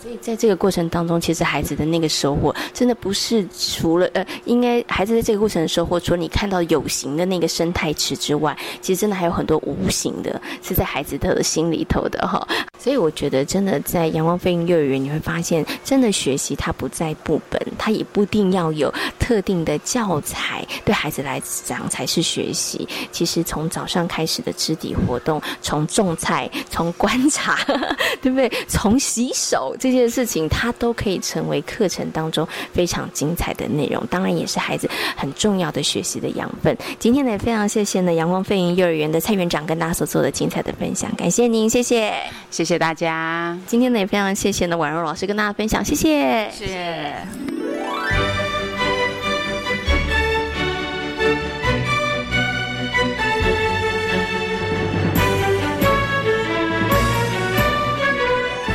[0.00, 12.48] 所以在这个过程当中，其实孩子的那个收获，真的不是除了呃，应该孩子在这个过程的收获，除了你看到有形的那个生态池之外，其实真的还有很多无形的，是在孩子的心里头的哈。
[12.78, 22.88] 所以我觉得，真的在阳光飞行幼儿园，你会发现，真的学习它不在部本，它也不一定要有特定的教材，对孩子来讲才是学习。
[23.12, 27.58] 其实从早上开始的肢体活动，从种菜，从观察，
[28.22, 28.50] 对不对？
[28.66, 29.89] 从洗手这。
[29.90, 36.76] 这些事情，它都可以成为课程当中非常精彩的内容，当然也是孩子很重要的学习的养分。
[36.98, 42.12] 今天呢，也非常谢谢呢阳光飞云幼儿园的蔡园长跟大家所做的精彩的分享，感谢您，谢谢，
[42.50, 43.58] 谢谢大家。
[43.66, 47.49] 今天呢，也非常谢谢呢婉柔老师跟大家分享，谢谢，谢谢。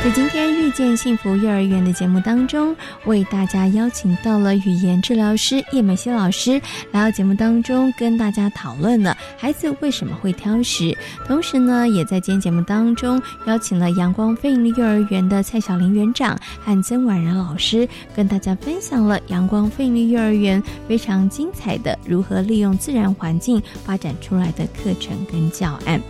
[0.06, 2.72] 在今天遇见幸福幼儿园的节目当中，
[3.06, 10.96] 为大家邀请到了语言治疗师叶美希老师来到节目当中，跟大家讨论了孩子为什么会挑食。
[11.26, 26.00] 同时呢，也在今天节目当中邀请了阳光飞利幼儿园的蔡小玲园长和曾婉然老师，跟大家分享了阳光飞利幼儿园非常精彩的如何利用自然环境发展出来的课程跟教案。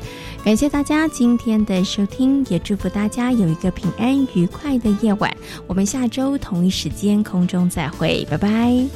[0.46, 5.36] 感谢大家今天的收听，也祝福大家有一个平安愉快的夜晚。
[5.66, 8.86] 我们下周同一时间空中再会，拜拜。